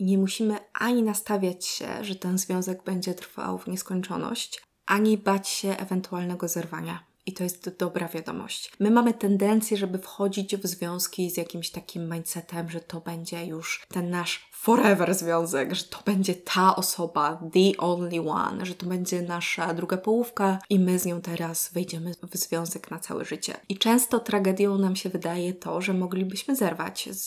nie 0.00 0.18
musimy 0.18 0.58
ani 0.72 1.02
nastawiać 1.02 1.66
się, 1.66 2.04
że 2.04 2.14
ten 2.14 2.38
związek 2.38 2.84
będzie 2.84 3.14
trwał 3.14 3.58
w 3.58 3.66
nieskończoność, 3.66 4.62
ani 4.86 5.18
bać 5.18 5.48
się 5.48 5.68
ewentualnego 5.68 6.48
zerwania. 6.48 7.04
I 7.26 7.32
to 7.32 7.44
jest 7.44 7.76
dobra 7.78 8.08
wiadomość. 8.08 8.72
My 8.80 8.90
mamy 8.90 9.14
tendencję, 9.14 9.76
żeby 9.76 9.98
wchodzić 9.98 10.56
w 10.56 10.66
związki 10.66 11.30
z 11.30 11.36
jakimś 11.36 11.70
takim 11.70 12.12
mindsetem, 12.12 12.70
że 12.70 12.80
to 12.80 13.00
będzie 13.00 13.46
już 13.46 13.86
ten 13.88 14.10
nasz 14.10 14.50
forever 14.66 15.14
związek, 15.14 15.74
że 15.74 15.84
to 15.84 15.98
będzie 16.06 16.34
ta 16.34 16.76
osoba, 16.76 17.40
the 17.52 17.78
only 17.78 18.30
one, 18.30 18.66
że 18.66 18.74
to 18.74 18.86
będzie 18.86 19.22
nasza 19.22 19.74
druga 19.74 19.96
połówka 19.96 20.58
i 20.70 20.78
my 20.78 20.98
z 20.98 21.06
nią 21.06 21.20
teraz 21.20 21.70
wejdziemy 21.72 22.14
w 22.32 22.36
związek 22.36 22.90
na 22.90 22.98
całe 22.98 23.24
życie. 23.24 23.54
I 23.68 23.78
często 23.78 24.20
tragedią 24.20 24.78
nam 24.78 24.96
się 24.96 25.08
wydaje 25.08 25.54
to, 25.54 25.80
że 25.80 25.94
moglibyśmy 25.94 26.56
zerwać 26.56 27.08
z, 27.10 27.26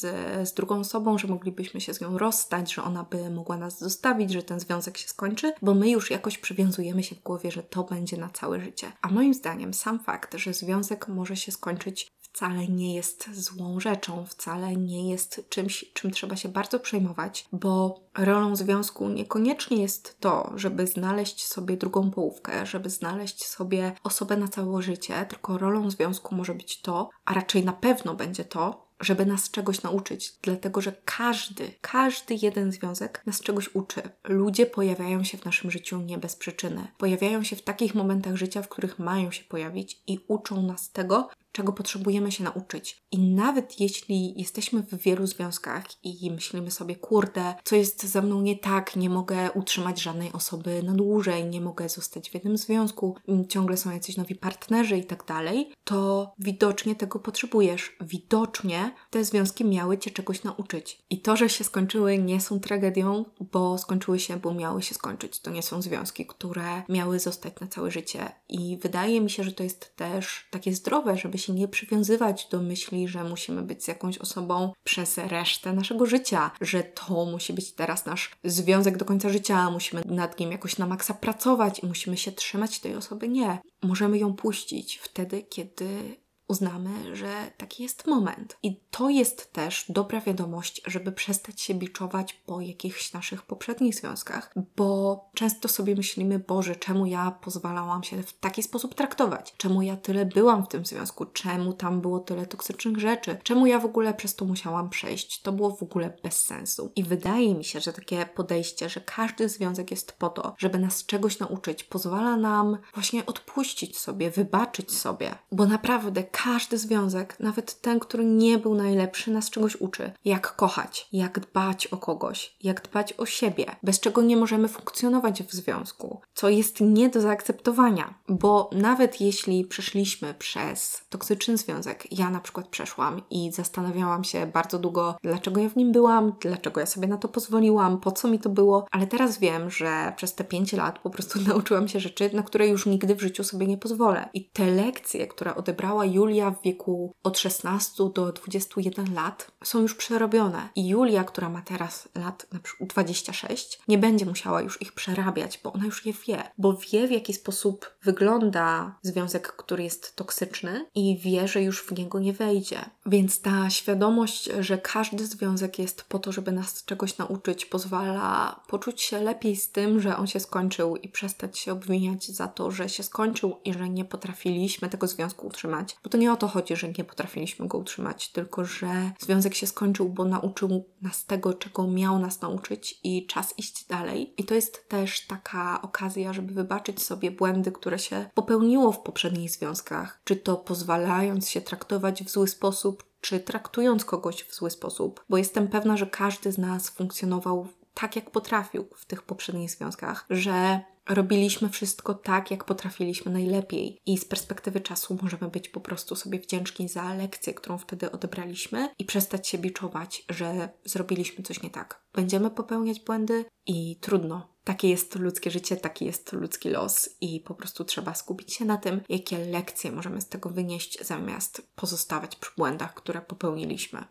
z 0.50 0.54
drugą 0.54 0.80
osobą, 0.80 1.18
że 1.18 1.28
moglibyśmy 1.28 1.82
się 1.82 1.94
z 1.94 2.02
nią 2.02 2.18
rozstać, 2.18 2.74
że 2.74 2.84
ona 2.84 3.04
by 3.04 3.30
mogła 3.30 3.58
nas 3.58 3.80
zostawić, 3.80 4.32
że 4.32 4.44
ten 4.44 4.60
związek 4.60 4.98
się 4.98 5.08
skończy, 5.08 5.54
bo 5.62 5.74
my 5.74 5.90
już 5.90 6.12
jakoś 6.12 6.38
przywiązujemy 6.38 7.04
się 7.04 7.16
w 7.16 7.24
głowie, 7.24 7.52
że 7.52 7.64
to 7.64 7.84
będzie 7.84 8.18
na 8.18 8.30
całe 8.30 8.62
życie. 8.62 8.92
A 9.02 9.08
moim 9.08 9.34
zdaniem 9.34 9.74
sam 9.90 10.00
fakt, 10.00 10.36
że 10.36 10.54
związek 10.54 11.08
może 11.08 11.36
się 11.36 11.52
skończyć 11.52 12.12
wcale 12.22 12.68
nie 12.68 12.96
jest 12.96 13.30
złą 13.34 13.80
rzeczą, 13.80 14.26
wcale 14.26 14.76
nie 14.76 15.10
jest 15.10 15.50
czymś, 15.50 15.86
czym 15.94 16.12
trzeba 16.12 16.36
się 16.36 16.50
bardzo 16.50 16.80
przejmować, 16.80 17.46
bo 17.52 18.02
rolą 18.18 18.56
związku 18.56 19.10
niekoniecznie 19.10 19.82
jest 19.82 20.20
to, 20.20 20.52
żeby 20.56 20.88
znaleźć 20.88 21.48
sobie 21.48 21.78
drugą 21.78 22.12
połówkę, 22.12 22.66
żeby 22.66 22.90
znaleźć 22.90 23.46
sobie 23.46 23.92
osobę 24.04 24.38
na 24.38 24.48
całe 24.48 24.82
życie, 24.82 25.26
tylko 25.30 25.58
rolą 25.58 25.92
związku 25.92 26.36
może 26.36 26.54
być 26.54 26.82
to, 26.82 27.10
a 27.26 27.34
raczej 27.34 27.66
na 27.66 27.74
pewno 27.74 28.14
będzie 28.16 28.46
to, 28.46 28.89
żeby 29.00 29.26
nas 29.26 29.52
czegoś 29.52 29.84
nauczyć, 29.84 30.34
dlatego 30.42 30.82
że 30.82 30.94
każdy, 31.06 31.72
każdy 31.82 32.36
jeden 32.42 32.72
związek 32.72 33.22
nas 33.26 33.42
czegoś 33.42 33.76
uczy. 33.76 34.02
Ludzie 34.24 34.66
pojawiają 34.66 35.24
się 35.24 35.38
w 35.38 35.46
naszym 35.46 35.72
życiu 35.72 36.02
nie 36.02 36.18
bez 36.18 36.36
przyczyny. 36.36 36.88
Pojawiają 36.98 37.44
się 37.44 37.56
w 37.56 37.62
takich 37.62 37.96
momentach 37.96 38.36
życia, 38.36 38.62
w 38.62 38.70
których 38.70 39.00
mają 39.00 39.32
się 39.32 39.44
pojawić 39.44 40.02
i 40.08 40.20
uczą 40.28 40.62
nas 40.62 40.92
tego, 40.92 41.30
czego 41.52 41.74
potrzebujemy 41.74 42.32
się 42.32 42.44
nauczyć. 42.44 43.04
I 43.12 43.20
nawet 43.20 43.80
jeśli 43.80 44.40
jesteśmy 44.40 44.82
w 44.84 44.98
wielu 44.98 45.28
związkach 45.28 45.84
i 46.04 46.32
myślimy 46.32 46.72
sobie, 46.72 46.96
kurde, 46.96 47.56
co 47.64 47.76
jest 47.76 48.06
ze 48.06 48.22
mną 48.22 48.42
nie 48.42 48.58
tak, 48.58 48.96
nie 48.96 49.10
mogę 49.10 49.52
utrzymać 49.52 50.02
żadnej 50.02 50.32
osoby 50.32 50.84
na 50.84 50.94
dłużej, 50.94 51.46
nie 51.46 51.62
mogę 51.62 51.90
zostać 51.90 52.30
w 52.30 52.34
jednym 52.34 52.58
związku, 52.58 53.16
ciągle 53.50 53.78
są 53.78 53.92
jacyś 53.92 54.18
nowi 54.18 54.36
partnerzy 54.36 54.98
i 54.98 55.06
tak 55.06 55.26
dalej, 55.26 55.72
to 55.84 56.32
widocznie 56.40 56.96
tego 56.96 57.20
potrzebujesz. 57.20 57.98
Widocznie 58.02 58.96
te 59.10 59.24
związki 59.24 59.66
miały 59.66 59.98
cię 59.98 60.12
czegoś 60.12 60.44
nauczyć. 60.44 61.04
I 61.10 61.22
to, 61.22 61.36
że 61.36 61.50
się 61.50 61.64
skończyły, 61.64 62.18
nie 62.18 62.42
są 62.42 62.60
tragedią, 62.60 63.26
bo 63.52 63.78
skończyły 63.78 64.20
się, 64.20 64.38
bo 64.38 64.54
miały 64.54 64.82
się 64.82 64.96
skończyć. 64.96 65.40
To 65.40 65.52
nie 65.52 65.64
są 65.64 65.82
związki, 65.82 66.26
które 66.26 66.84
miały 66.90 67.20
zostać 67.20 67.54
na 67.62 67.68
całe 67.68 67.92
życie. 67.92 68.32
I 68.50 68.78
wydaje 68.78 69.22
mi 69.22 69.30
się, 69.30 69.44
że 69.44 69.52
to 69.52 69.64
jest 69.64 69.96
też 69.96 70.48
takie 70.52 70.76
zdrowe, 70.76 71.18
żeby 71.18 71.38
się 71.40 71.54
nie 71.54 71.68
przywiązywać 71.68 72.48
do 72.52 72.62
myśli, 72.62 73.08
że 73.08 73.24
musimy 73.24 73.62
być 73.62 73.84
z 73.84 73.88
jakąś 73.88 74.18
osobą 74.18 74.74
przez 74.84 75.18
resztę 75.18 75.74
naszego 75.74 76.06
życia, 76.06 76.52
że 76.62 76.84
to 76.84 77.26
musi 77.26 77.54
być 77.54 77.72
teraz 77.72 78.06
nasz 78.06 78.32
związek 78.44 78.98
do 78.98 79.06
końca 79.06 79.30
życia, 79.30 79.72
musimy 79.72 80.02
nad 80.06 80.40
nim 80.40 80.52
jakoś 80.52 80.78
na 80.78 80.86
maksa 80.86 81.14
pracować 81.14 81.80
i 81.84 81.88
musimy 81.88 82.18
się 82.18 82.32
trzymać 82.32 82.80
tej 82.80 82.96
osoby. 82.96 83.30
Nie. 83.30 83.60
Możemy 83.84 84.18
ją 84.18 84.34
puścić 84.34 84.98
wtedy, 84.98 85.44
kiedy 85.44 86.16
uznamy, 86.50 87.16
że 87.16 87.52
taki 87.58 87.84
jest 87.84 88.08
moment. 88.08 88.58
I 88.64 88.80
to 88.92 89.10
jest 89.10 89.54
też 89.54 89.86
dobra 89.90 90.22
wiadomość, 90.22 90.82
żeby 90.86 91.12
przestać 91.12 91.62
się 91.62 91.74
biczować 91.74 92.34
po 92.34 92.62
jakichś 92.62 93.14
naszych 93.14 93.42
poprzednich 93.42 93.96
związkach, 93.96 94.54
bo 94.76 95.20
często 95.34 95.68
sobie 95.68 95.96
myślimy, 95.96 96.40
Boże, 96.40 96.76
czemu 96.76 97.06
ja 97.06 97.32
pozwalałam 97.32 98.04
się 98.04 98.24
w 98.24 98.34
taki 98.34 98.64
sposób 98.64 98.96
traktować? 98.96 99.54
Czemu 99.58 99.82
ja 99.82 99.98
tyle 99.98 100.26
byłam 100.26 100.66
w 100.66 100.68
tym 100.68 100.86
związku? 100.86 101.26
Czemu 101.26 101.74
tam 101.74 102.02
było 102.02 102.20
tyle 102.20 102.46
toksycznych 102.46 103.00
rzeczy? 103.00 103.38
Czemu 103.44 103.66
ja 103.66 103.80
w 103.80 103.86
ogóle 103.86 104.14
przez 104.14 104.36
to 104.36 104.46
musiałam 104.46 104.90
przejść? 104.90 105.42
To 105.42 105.52
było 105.52 105.76
w 105.76 105.84
ogóle 105.84 106.14
bez 106.24 106.46
sensu. 106.46 106.92
I 106.96 107.04
wydaje 107.04 107.56
mi 107.56 107.64
się, 107.64 107.80
że 107.80 107.94
takie 107.94 108.26
podejście, 108.26 108.90
że 108.90 109.02
każdy 109.02 109.50
związek 109.50 109.92
jest 109.92 110.12
po 110.12 110.30
to, 110.30 110.56
żeby 110.58 110.80
nas 110.80 111.06
czegoś 111.06 111.40
nauczyć, 111.40 111.84
pozwala 111.84 112.38
nam 112.38 112.78
właśnie 112.94 113.26
odpuścić 113.26 113.98
sobie, 113.98 114.32
wybaczyć 114.32 114.98
sobie, 114.98 115.36
bo 115.52 115.66
naprawdę 115.66 116.24
każdy 116.44 116.78
związek, 116.78 117.40
nawet 117.40 117.82
ten, 117.82 118.00
który 118.00 118.26
nie 118.26 118.58
był 118.58 118.76
najlepszy, 118.76 119.32
nas 119.32 119.50
czegoś 119.50 119.76
uczy. 119.76 120.12
Jak 120.26 120.56
kochać, 120.56 121.08
jak 121.12 121.40
dbać 121.40 121.88
o 121.88 121.98
kogoś, 121.98 122.56
jak 122.64 122.82
dbać 122.82 123.14
o 123.18 123.26
siebie, 123.26 123.66
bez 123.84 124.00
czego 124.00 124.22
nie 124.22 124.38
możemy 124.38 124.68
funkcjonować 124.68 125.44
w 125.44 125.54
związku, 125.54 126.22
co 126.34 126.50
jest 126.50 126.82
nie 126.82 127.10
do 127.10 127.22
zaakceptowania, 127.22 128.14
bo 128.30 128.70
nawet 128.74 129.22
jeśli 129.22 129.66
przeszliśmy 129.66 130.34
przez 130.34 131.02
toksyczny 131.10 131.58
związek, 131.58 132.08
ja 132.12 132.30
na 132.30 132.40
przykład 132.40 132.68
przeszłam 132.68 133.22
i 133.30 133.52
zastanawiałam 133.52 134.24
się 134.24 134.46
bardzo 134.46 134.80
długo, 134.80 135.18
dlaczego 135.24 135.62
ja 135.62 135.70
w 135.70 135.76
nim 135.76 135.92
byłam, 135.92 136.34
dlaczego 136.42 136.80
ja 136.80 136.86
sobie 136.86 137.08
na 137.08 137.18
to 137.18 137.28
pozwoliłam, 137.28 138.00
po 138.00 138.12
co 138.12 138.28
mi 138.28 138.40
to 138.40 138.50
było, 138.50 138.86
ale 138.92 139.08
teraz 139.08 139.40
wiem, 139.40 139.70
że 139.70 140.14
przez 140.16 140.36
te 140.36 140.44
5 140.44 140.74
lat 140.74 141.00
po 141.00 141.10
prostu 141.10 141.40
nauczyłam 141.48 141.88
się 141.88 142.00
rzeczy, 142.00 142.30
na 142.34 142.44
które 142.44 142.68
już 142.68 142.86
nigdy 142.86 143.16
w 143.16 143.22
życiu 143.22 143.44
sobie 143.44 143.68
nie 143.68 143.78
pozwolę. 143.78 144.30
I 144.34 144.50
te 144.50 144.66
lekcje, 144.66 145.28
które 145.28 145.56
odebrała 145.56 146.06
Julia 146.06 146.29
w 146.30 146.64
wieku 146.64 147.16
od 147.24 147.40
16 147.40 148.04
do 148.16 148.32
21 148.32 149.14
lat, 149.14 149.52
są 149.64 149.82
już 149.82 149.96
przerobione. 149.96 150.70
I 150.76 150.88
Julia, 150.88 151.24
która 151.24 151.50
ma 151.50 151.62
teraz 151.62 152.10
lat 152.16 152.48
na 152.54 152.60
przykład 152.60 152.90
26, 152.90 153.80
nie 153.88 153.98
będzie 153.98 154.26
musiała 154.26 154.62
już 154.62 154.82
ich 154.82 154.94
przerabiać, 154.94 155.60
bo 155.64 155.74
ona 155.74 155.86
już 155.86 156.06
je 156.06 156.14
wie, 156.28 156.44
bo 156.58 156.74
wie 156.74 157.08
w 157.08 157.12
jaki 157.12 157.34
sposób 157.34 157.92
wygląda 158.04 158.96
związek, 159.02 159.56
który 159.56 159.84
jest 159.84 160.16
toksyczny 160.16 160.86
i 160.96 161.18
wie, 161.18 161.48
że 161.48 161.62
już 161.64 161.84
w 161.84 161.98
niego 161.98 162.20
nie 162.20 162.34
wejdzie. 162.34 162.90
Więc 163.06 163.42
ta 163.42 163.70
świadomość, 163.70 164.50
że 164.60 164.78
każdy 164.78 165.26
związek 165.26 165.80
jest 165.80 166.04
po 166.04 166.20
to, 166.20 166.32
żeby 166.32 166.52
nas 166.52 166.86
czegoś 166.86 167.18
nauczyć, 167.18 167.66
pozwala 167.66 168.60
poczuć 168.68 169.02
się 169.02 169.22
lepiej 169.22 169.56
z 169.56 169.72
tym, 169.72 170.02
że 170.02 170.18
on 170.18 170.28
się 170.28 170.40
skończył 170.40 170.96
i 170.96 171.10
przestać 171.10 171.58
się 171.58 171.72
obwiniać 171.72 172.28
za 172.28 172.48
to, 172.48 172.72
że 172.72 172.90
się 172.90 173.04
skończył 173.04 173.56
i 173.66 173.74
że 173.74 173.90
nie 173.90 174.06
potrafiliśmy 174.06 174.90
tego 174.90 175.08
związku 175.08 175.48
utrzymać. 175.48 175.98
Bo 176.04 176.10
to 176.10 176.18
nie 176.20 176.32
o 176.32 176.38
to 176.38 176.48
chodzi, 176.48 176.76
że 176.76 176.88
nie 176.98 177.04
potrafiliśmy 177.04 177.68
go 177.68 177.78
utrzymać, 177.78 178.32
tylko 178.32 178.66
że 178.66 179.12
związek 179.20 179.56
się 179.56 179.68
skończył, 179.68 180.10
bo 180.10 180.26
nauczył 180.26 180.86
nas 181.02 181.26
tego, 181.26 181.54
czego 181.54 181.88
miał 181.88 182.20
nas 182.20 182.42
nauczyć 182.42 183.00
i 183.04 183.28
czas 183.28 183.54
iść 183.58 183.86
dalej. 183.88 184.34
I 184.38 184.44
to 184.44 184.56
jest 184.56 184.90
też 184.90 185.28
taka 185.28 185.82
okazja, 185.82 186.34
żeby 186.34 186.54
wybaczyć 186.54 187.02
sobie 187.02 187.32
błędy, 187.32 187.72
które 187.72 188.00
się 188.00 188.30
popełniło 188.34 188.92
w 188.92 189.02
poprzednich 189.02 189.52
związkach, 189.52 190.22
czy 190.24 190.36
to 190.36 190.58
pozwalając 190.58 191.50
się 191.50 191.62
traktować 191.62 192.24
w 192.24 192.30
zły 192.30 192.48
sposób, 192.48 193.04
czy 193.22 193.40
traktując 193.40 194.06
kogoś 194.06 194.44
w 194.44 194.56
zły 194.56 194.72
sposób, 194.72 195.26
bo 195.30 195.38
jestem 195.38 195.68
pewna, 195.68 195.98
że 195.98 196.08
każdy 196.08 196.52
z 196.52 196.58
nas 196.58 196.90
funkcjonował 196.90 197.68
tak, 197.94 198.16
jak 198.16 198.32
potrafił 198.32 198.88
w 198.96 199.06
tych 199.06 199.24
poprzednich 199.24 199.72
związkach, 199.72 200.26
że 200.30 200.80
robiliśmy 201.10 201.70
wszystko 201.70 202.14
tak, 202.14 202.52
jak 202.52 202.64
potrafiliśmy 202.64 203.32
najlepiej. 203.32 204.02
I 204.06 204.18
z 204.18 204.26
perspektywy 204.26 204.82
czasu 204.82 205.18
możemy 205.22 205.48
być 205.52 205.70
po 205.70 205.80
prostu 205.80 206.16
sobie 206.16 206.40
wdzięczni 206.40 206.90
za 206.90 207.14
lekcję, 207.14 207.54
którą 207.54 207.78
wtedy 207.78 208.12
odebraliśmy 208.12 208.90
i 209.00 209.06
przestać 209.06 209.48
się 209.48 209.58
biczować, 209.58 210.26
że 210.30 210.70
zrobiliśmy 210.86 211.44
coś 211.44 211.64
nie 211.64 211.70
tak. 211.70 212.02
Będziemy 212.14 212.52
popełniać 212.52 213.00
błędy 213.00 213.46
i 213.66 213.96
trudno. 214.02 214.60
Takie 214.64 214.90
jest 214.90 215.16
ludzkie 215.16 215.52
życie, 215.52 215.78
taki 215.78 216.06
jest 216.06 216.34
ludzki 216.34 216.70
los 216.70 217.10
i 217.22 217.40
po 217.40 217.54
prostu 217.54 217.84
trzeba 217.84 218.14
skupić 218.14 218.54
się 218.54 218.66
na 218.66 218.78
tym, 218.78 219.02
jakie 219.10 219.38
lekcje 219.38 219.92
możemy 219.92 220.22
z 220.22 220.30
tego 220.30 220.50
wynieść, 220.50 221.06
zamiast 221.06 221.62
pozostawać 221.76 222.36
przy 222.36 222.52
błędach, 222.58 222.94
które 222.94 223.22
popełniliśmy. 223.22 224.06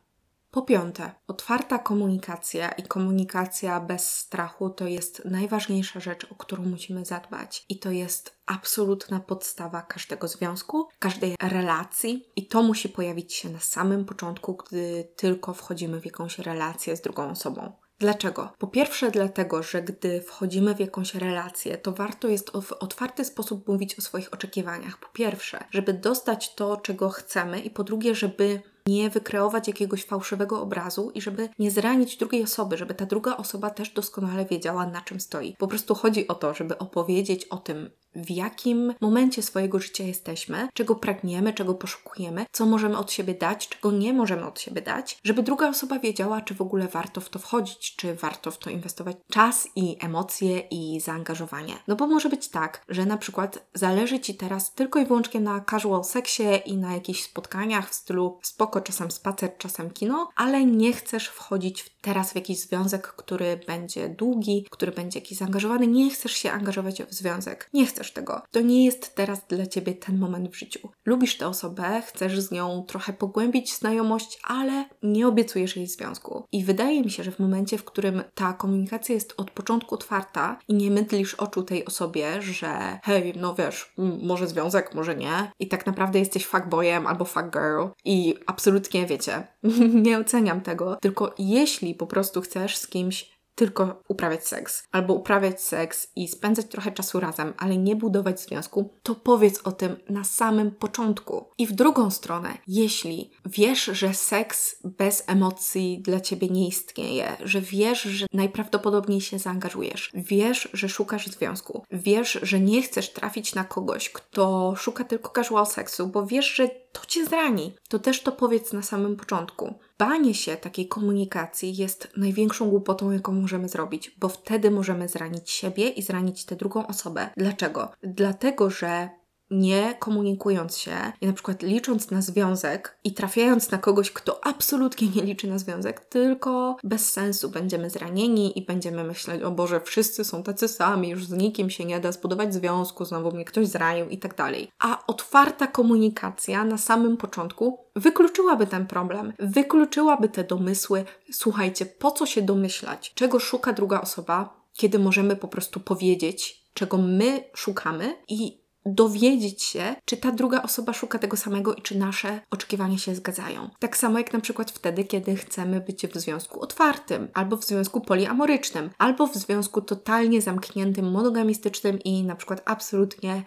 Po 0.50 0.62
piąte, 0.62 1.10
otwarta 1.26 1.78
komunikacja 1.78 2.68
i 2.68 2.82
komunikacja 2.82 3.80
bez 3.80 4.14
strachu 4.14 4.70
to 4.70 4.86
jest 4.86 5.24
najważniejsza 5.24 6.00
rzecz, 6.00 6.26
o 6.32 6.34
którą 6.34 6.62
musimy 6.62 7.04
zadbać. 7.04 7.64
I 7.68 7.78
to 7.78 7.90
jest 7.90 8.38
absolutna 8.46 9.20
podstawa 9.20 9.82
każdego 9.82 10.28
związku, 10.28 10.88
każdej 10.98 11.36
relacji, 11.42 12.28
i 12.36 12.46
to 12.46 12.62
musi 12.62 12.88
pojawić 12.88 13.34
się 13.34 13.48
na 13.48 13.60
samym 13.60 14.04
początku, 14.04 14.56
gdy 14.56 15.08
tylko 15.16 15.54
wchodzimy 15.54 16.00
w 16.00 16.04
jakąś 16.04 16.38
relację 16.38 16.96
z 16.96 17.00
drugą 17.00 17.30
osobą. 17.30 17.72
Dlaczego? 17.98 18.52
Po 18.58 18.66
pierwsze, 18.66 19.10
dlatego, 19.10 19.62
że 19.62 19.82
gdy 19.82 20.20
wchodzimy 20.20 20.74
w 20.74 20.80
jakąś 20.80 21.14
relację, 21.14 21.78
to 21.78 21.92
warto 21.92 22.28
jest 22.28 22.50
w 22.50 22.72
otwarty 22.72 23.24
sposób 23.24 23.68
mówić 23.68 23.98
o 23.98 24.02
swoich 24.02 24.34
oczekiwaniach. 24.34 24.98
Po 25.00 25.08
pierwsze, 25.08 25.64
żeby 25.70 25.92
dostać 25.92 26.54
to, 26.54 26.76
czego 26.76 27.10
chcemy, 27.10 27.60
i 27.60 27.70
po 27.70 27.84
drugie, 27.84 28.14
żeby 28.14 28.62
nie 28.88 29.10
wykreować 29.10 29.68
jakiegoś 29.68 30.04
fałszywego 30.04 30.62
obrazu 30.62 31.10
i 31.14 31.20
żeby 31.20 31.48
nie 31.58 31.70
zranić 31.70 32.16
drugiej 32.16 32.44
osoby, 32.44 32.76
żeby 32.76 32.94
ta 32.94 33.06
druga 33.06 33.36
osoba 33.36 33.70
też 33.70 33.90
doskonale 33.90 34.44
wiedziała, 34.44 34.86
na 34.86 35.00
czym 35.00 35.20
stoi. 35.20 35.56
Po 35.58 35.68
prostu 35.68 35.94
chodzi 35.94 36.28
o 36.28 36.34
to, 36.34 36.54
żeby 36.54 36.78
opowiedzieć 36.78 37.44
o 37.44 37.56
tym, 37.56 37.90
w 38.14 38.30
jakim 38.30 38.94
momencie 39.00 39.42
swojego 39.42 39.78
życia 39.78 40.04
jesteśmy, 40.04 40.68
czego 40.74 40.94
pragniemy, 40.94 41.52
czego 41.52 41.74
poszukujemy, 41.74 42.46
co 42.52 42.66
możemy 42.66 42.98
od 42.98 43.12
siebie 43.12 43.34
dać, 43.34 43.68
czego 43.68 43.92
nie 43.92 44.12
możemy 44.12 44.46
od 44.46 44.60
siebie 44.60 44.82
dać, 44.82 45.18
żeby 45.24 45.42
druga 45.42 45.68
osoba 45.68 45.98
wiedziała, 45.98 46.40
czy 46.40 46.54
w 46.54 46.60
ogóle 46.60 46.88
warto 46.88 47.20
w 47.20 47.28
to 47.28 47.38
wchodzić, 47.38 47.96
czy 47.96 48.14
warto 48.14 48.50
w 48.50 48.58
to 48.58 48.70
inwestować 48.70 49.16
czas 49.30 49.68
i 49.76 49.96
emocje 50.00 50.58
i 50.58 51.00
zaangażowanie. 51.00 51.74
No 51.88 51.96
bo 51.96 52.06
może 52.06 52.28
być 52.28 52.48
tak, 52.48 52.84
że 52.88 53.06
na 53.06 53.16
przykład 53.16 53.68
zależy 53.74 54.20
Ci 54.20 54.34
teraz 54.34 54.74
tylko 54.74 54.98
i 54.98 55.06
wyłącznie 55.06 55.40
na 55.40 55.64
casual 55.70 56.04
seksie 56.04 56.42
i 56.66 56.76
na 56.76 56.94
jakichś 56.94 57.22
spotkaniach 57.22 57.90
w 57.90 57.94
stylu 57.94 58.38
spoko, 58.42 58.80
czasem 58.80 59.10
spacer, 59.10 59.56
czasem 59.58 59.90
kino, 59.90 60.28
ale 60.36 60.64
nie 60.64 60.92
chcesz 60.92 61.28
wchodzić 61.28 61.90
teraz 62.00 62.32
w 62.32 62.34
jakiś 62.34 62.58
związek, 62.58 63.06
który 63.06 63.60
będzie 63.66 64.08
długi, 64.08 64.66
który 64.70 64.92
będzie 64.92 65.18
jakiś 65.18 65.38
zaangażowany, 65.38 65.86
nie 65.86 66.10
chcesz 66.10 66.32
się 66.32 66.52
angażować 66.52 67.02
w 67.02 67.14
związek, 67.14 67.70
nie 67.72 67.86
chcesz 67.86 67.97
tego. 68.12 68.42
To 68.50 68.60
nie 68.60 68.84
jest 68.84 69.14
teraz 69.14 69.46
dla 69.48 69.66
Ciebie 69.66 69.94
ten 69.94 70.18
moment 70.18 70.48
w 70.48 70.58
życiu. 70.58 70.88
Lubisz 71.06 71.36
tę 71.36 71.46
osobę, 71.48 72.02
chcesz 72.06 72.40
z 72.40 72.50
nią 72.50 72.84
trochę 72.88 73.12
pogłębić 73.12 73.74
znajomość, 73.74 74.38
ale 74.44 74.84
nie 75.02 75.28
obiecujesz 75.28 75.76
jej 75.76 75.86
związku. 75.86 76.44
I 76.52 76.64
wydaje 76.64 77.02
mi 77.02 77.10
się, 77.10 77.24
że 77.24 77.30
w 77.30 77.38
momencie, 77.38 77.78
w 77.78 77.84
którym 77.84 78.22
ta 78.34 78.52
komunikacja 78.52 79.14
jest 79.14 79.34
od 79.36 79.50
początku 79.50 79.94
otwarta 79.94 80.58
i 80.68 80.74
nie 80.74 80.90
mydlisz 80.90 81.34
oczu 81.34 81.62
tej 81.62 81.84
osobie, 81.84 82.42
że 82.42 82.98
hej, 83.02 83.34
no 83.36 83.54
wiesz, 83.54 83.92
może 84.22 84.46
związek, 84.46 84.94
może 84.94 85.16
nie, 85.16 85.52
i 85.60 85.68
tak 85.68 85.86
naprawdę 85.86 86.18
jesteś 86.18 86.46
fuckboyem 86.46 87.06
albo 87.06 87.24
fuckgirl 87.24 87.86
i 88.04 88.34
absolutnie 88.46 89.06
wiecie, 89.06 89.46
nie 90.04 90.18
oceniam 90.18 90.60
tego, 90.60 90.96
tylko 90.96 91.34
jeśli 91.38 91.94
po 91.94 92.06
prostu 92.06 92.40
chcesz 92.40 92.76
z 92.76 92.88
kimś 92.88 93.37
tylko 93.58 94.02
uprawiać 94.08 94.46
seks, 94.46 94.88
albo 94.92 95.14
uprawiać 95.14 95.62
seks 95.62 96.08
i 96.16 96.28
spędzać 96.28 96.66
trochę 96.66 96.92
czasu 96.92 97.20
razem, 97.20 97.54
ale 97.58 97.76
nie 97.76 97.96
budować 97.96 98.40
związku, 98.40 98.94
to 99.02 99.14
powiedz 99.14 99.60
o 99.64 99.72
tym 99.72 99.96
na 100.08 100.24
samym 100.24 100.70
początku. 100.70 101.44
I 101.58 101.66
w 101.66 101.72
drugą 101.72 102.10
stronę, 102.10 102.58
jeśli 102.66 103.30
wiesz, 103.46 103.84
że 103.84 104.14
seks 104.14 104.76
bez 104.84 105.24
emocji 105.26 106.02
dla 106.02 106.20
ciebie 106.20 106.48
nie 106.48 106.68
istnieje, 106.68 107.36
że 107.44 107.60
wiesz, 107.60 108.02
że 108.02 108.26
najprawdopodobniej 108.32 109.20
się 109.20 109.38
zaangażujesz, 109.38 110.10
wiesz, 110.14 110.68
że 110.72 110.88
szukasz 110.88 111.26
związku, 111.26 111.82
wiesz, 111.90 112.38
że 112.42 112.60
nie 112.60 112.82
chcesz 112.82 113.12
trafić 113.12 113.54
na 113.54 113.64
kogoś, 113.64 114.10
kto 114.10 114.74
szuka 114.76 115.04
tylko 115.04 115.32
casual 115.34 115.66
seksu, 115.66 116.06
bo 116.06 116.26
wiesz, 116.26 116.54
że 116.54 116.68
to 117.00 117.06
cię 117.06 117.26
zrani, 117.26 117.74
to 117.88 117.98
też 117.98 118.22
to 118.22 118.32
powiedz 118.32 118.72
na 118.72 118.82
samym 118.82 119.16
początku. 119.16 119.74
Banie 119.98 120.34
się 120.34 120.56
takiej 120.56 120.88
komunikacji 120.88 121.76
jest 121.76 122.08
największą 122.16 122.70
głupotą, 122.70 123.10
jaką 123.10 123.32
możemy 123.32 123.68
zrobić, 123.68 124.10
bo 124.18 124.28
wtedy 124.28 124.70
możemy 124.70 125.08
zranić 125.08 125.50
siebie 125.50 125.88
i 125.88 126.02
zranić 126.02 126.44
tę 126.44 126.56
drugą 126.56 126.86
osobę. 126.86 127.30
Dlaczego? 127.36 127.92
Dlatego, 128.02 128.70
że 128.70 129.08
nie 129.50 129.94
komunikując 129.98 130.78
się 130.78 131.12
i 131.20 131.26
na 131.26 131.32
przykład 131.32 131.62
licząc 131.62 132.10
na 132.10 132.22
związek 132.22 132.98
i 133.04 133.14
trafiając 133.14 133.70
na 133.70 133.78
kogoś, 133.78 134.10
kto 134.10 134.46
absolutnie 134.46 135.08
nie 135.08 135.22
liczy 135.22 135.48
na 135.48 135.58
związek, 135.58 136.00
tylko 136.00 136.76
bez 136.84 137.12
sensu 137.12 137.50
będziemy 137.50 137.90
zranieni 137.90 138.58
i 138.58 138.66
będziemy 138.66 139.04
myśleć, 139.04 139.42
o 139.42 139.50
Boże, 139.50 139.80
wszyscy 139.80 140.24
są 140.24 140.42
tacy 140.42 140.68
sami, 140.68 141.08
już 141.08 141.26
z 141.26 141.32
nikim 141.32 141.70
się 141.70 141.84
nie 141.84 142.00
da 142.00 142.12
zbudować 142.12 142.54
związku, 142.54 143.04
znowu 143.04 143.32
mnie 143.32 143.44
ktoś 143.44 143.66
zranił 143.66 144.08
i 144.08 144.18
tak 144.18 144.36
dalej. 144.36 144.70
A 144.78 145.06
otwarta 145.06 145.66
komunikacja 145.66 146.64
na 146.64 146.78
samym 146.78 147.16
początku 147.16 147.78
wykluczyłaby 147.96 148.66
ten 148.66 148.86
problem, 148.86 149.32
wykluczyłaby 149.38 150.28
te 150.28 150.44
domysły. 150.44 151.04
Słuchajcie, 151.32 151.86
po 151.86 152.10
co 152.10 152.26
się 152.26 152.42
domyślać, 152.42 153.12
czego 153.14 153.40
szuka 153.40 153.72
druga 153.72 154.00
osoba, 154.00 154.58
kiedy 154.72 154.98
możemy 154.98 155.36
po 155.36 155.48
prostu 155.48 155.80
powiedzieć, 155.80 156.68
czego 156.74 156.98
my 156.98 157.44
szukamy 157.54 158.16
i 158.28 158.67
dowiedzieć 158.94 159.62
się, 159.62 159.94
czy 160.04 160.16
ta 160.16 160.32
druga 160.32 160.62
osoba 160.62 160.92
szuka 160.92 161.18
tego 161.18 161.36
samego 161.36 161.74
i 161.74 161.82
czy 161.82 161.98
nasze 161.98 162.40
oczekiwania 162.50 162.98
się 162.98 163.14
zgadzają. 163.14 163.70
Tak 163.78 163.96
samo 163.96 164.18
jak 164.18 164.32
na 164.32 164.40
przykład 164.40 164.70
wtedy, 164.70 165.04
kiedy 165.04 165.36
chcemy 165.36 165.80
być 165.80 166.06
w 166.06 166.18
związku 166.18 166.60
otwartym, 166.60 167.28
albo 167.34 167.56
w 167.56 167.64
związku 167.64 168.00
poliamorycznym, 168.00 168.90
albo 168.98 169.26
w 169.26 169.34
związku 169.34 169.80
totalnie 169.80 170.42
zamkniętym, 170.42 171.10
monogamistycznym 171.10 171.98
i 171.98 172.22
na 172.22 172.36
przykład 172.36 172.62
absolutnie 172.64 173.42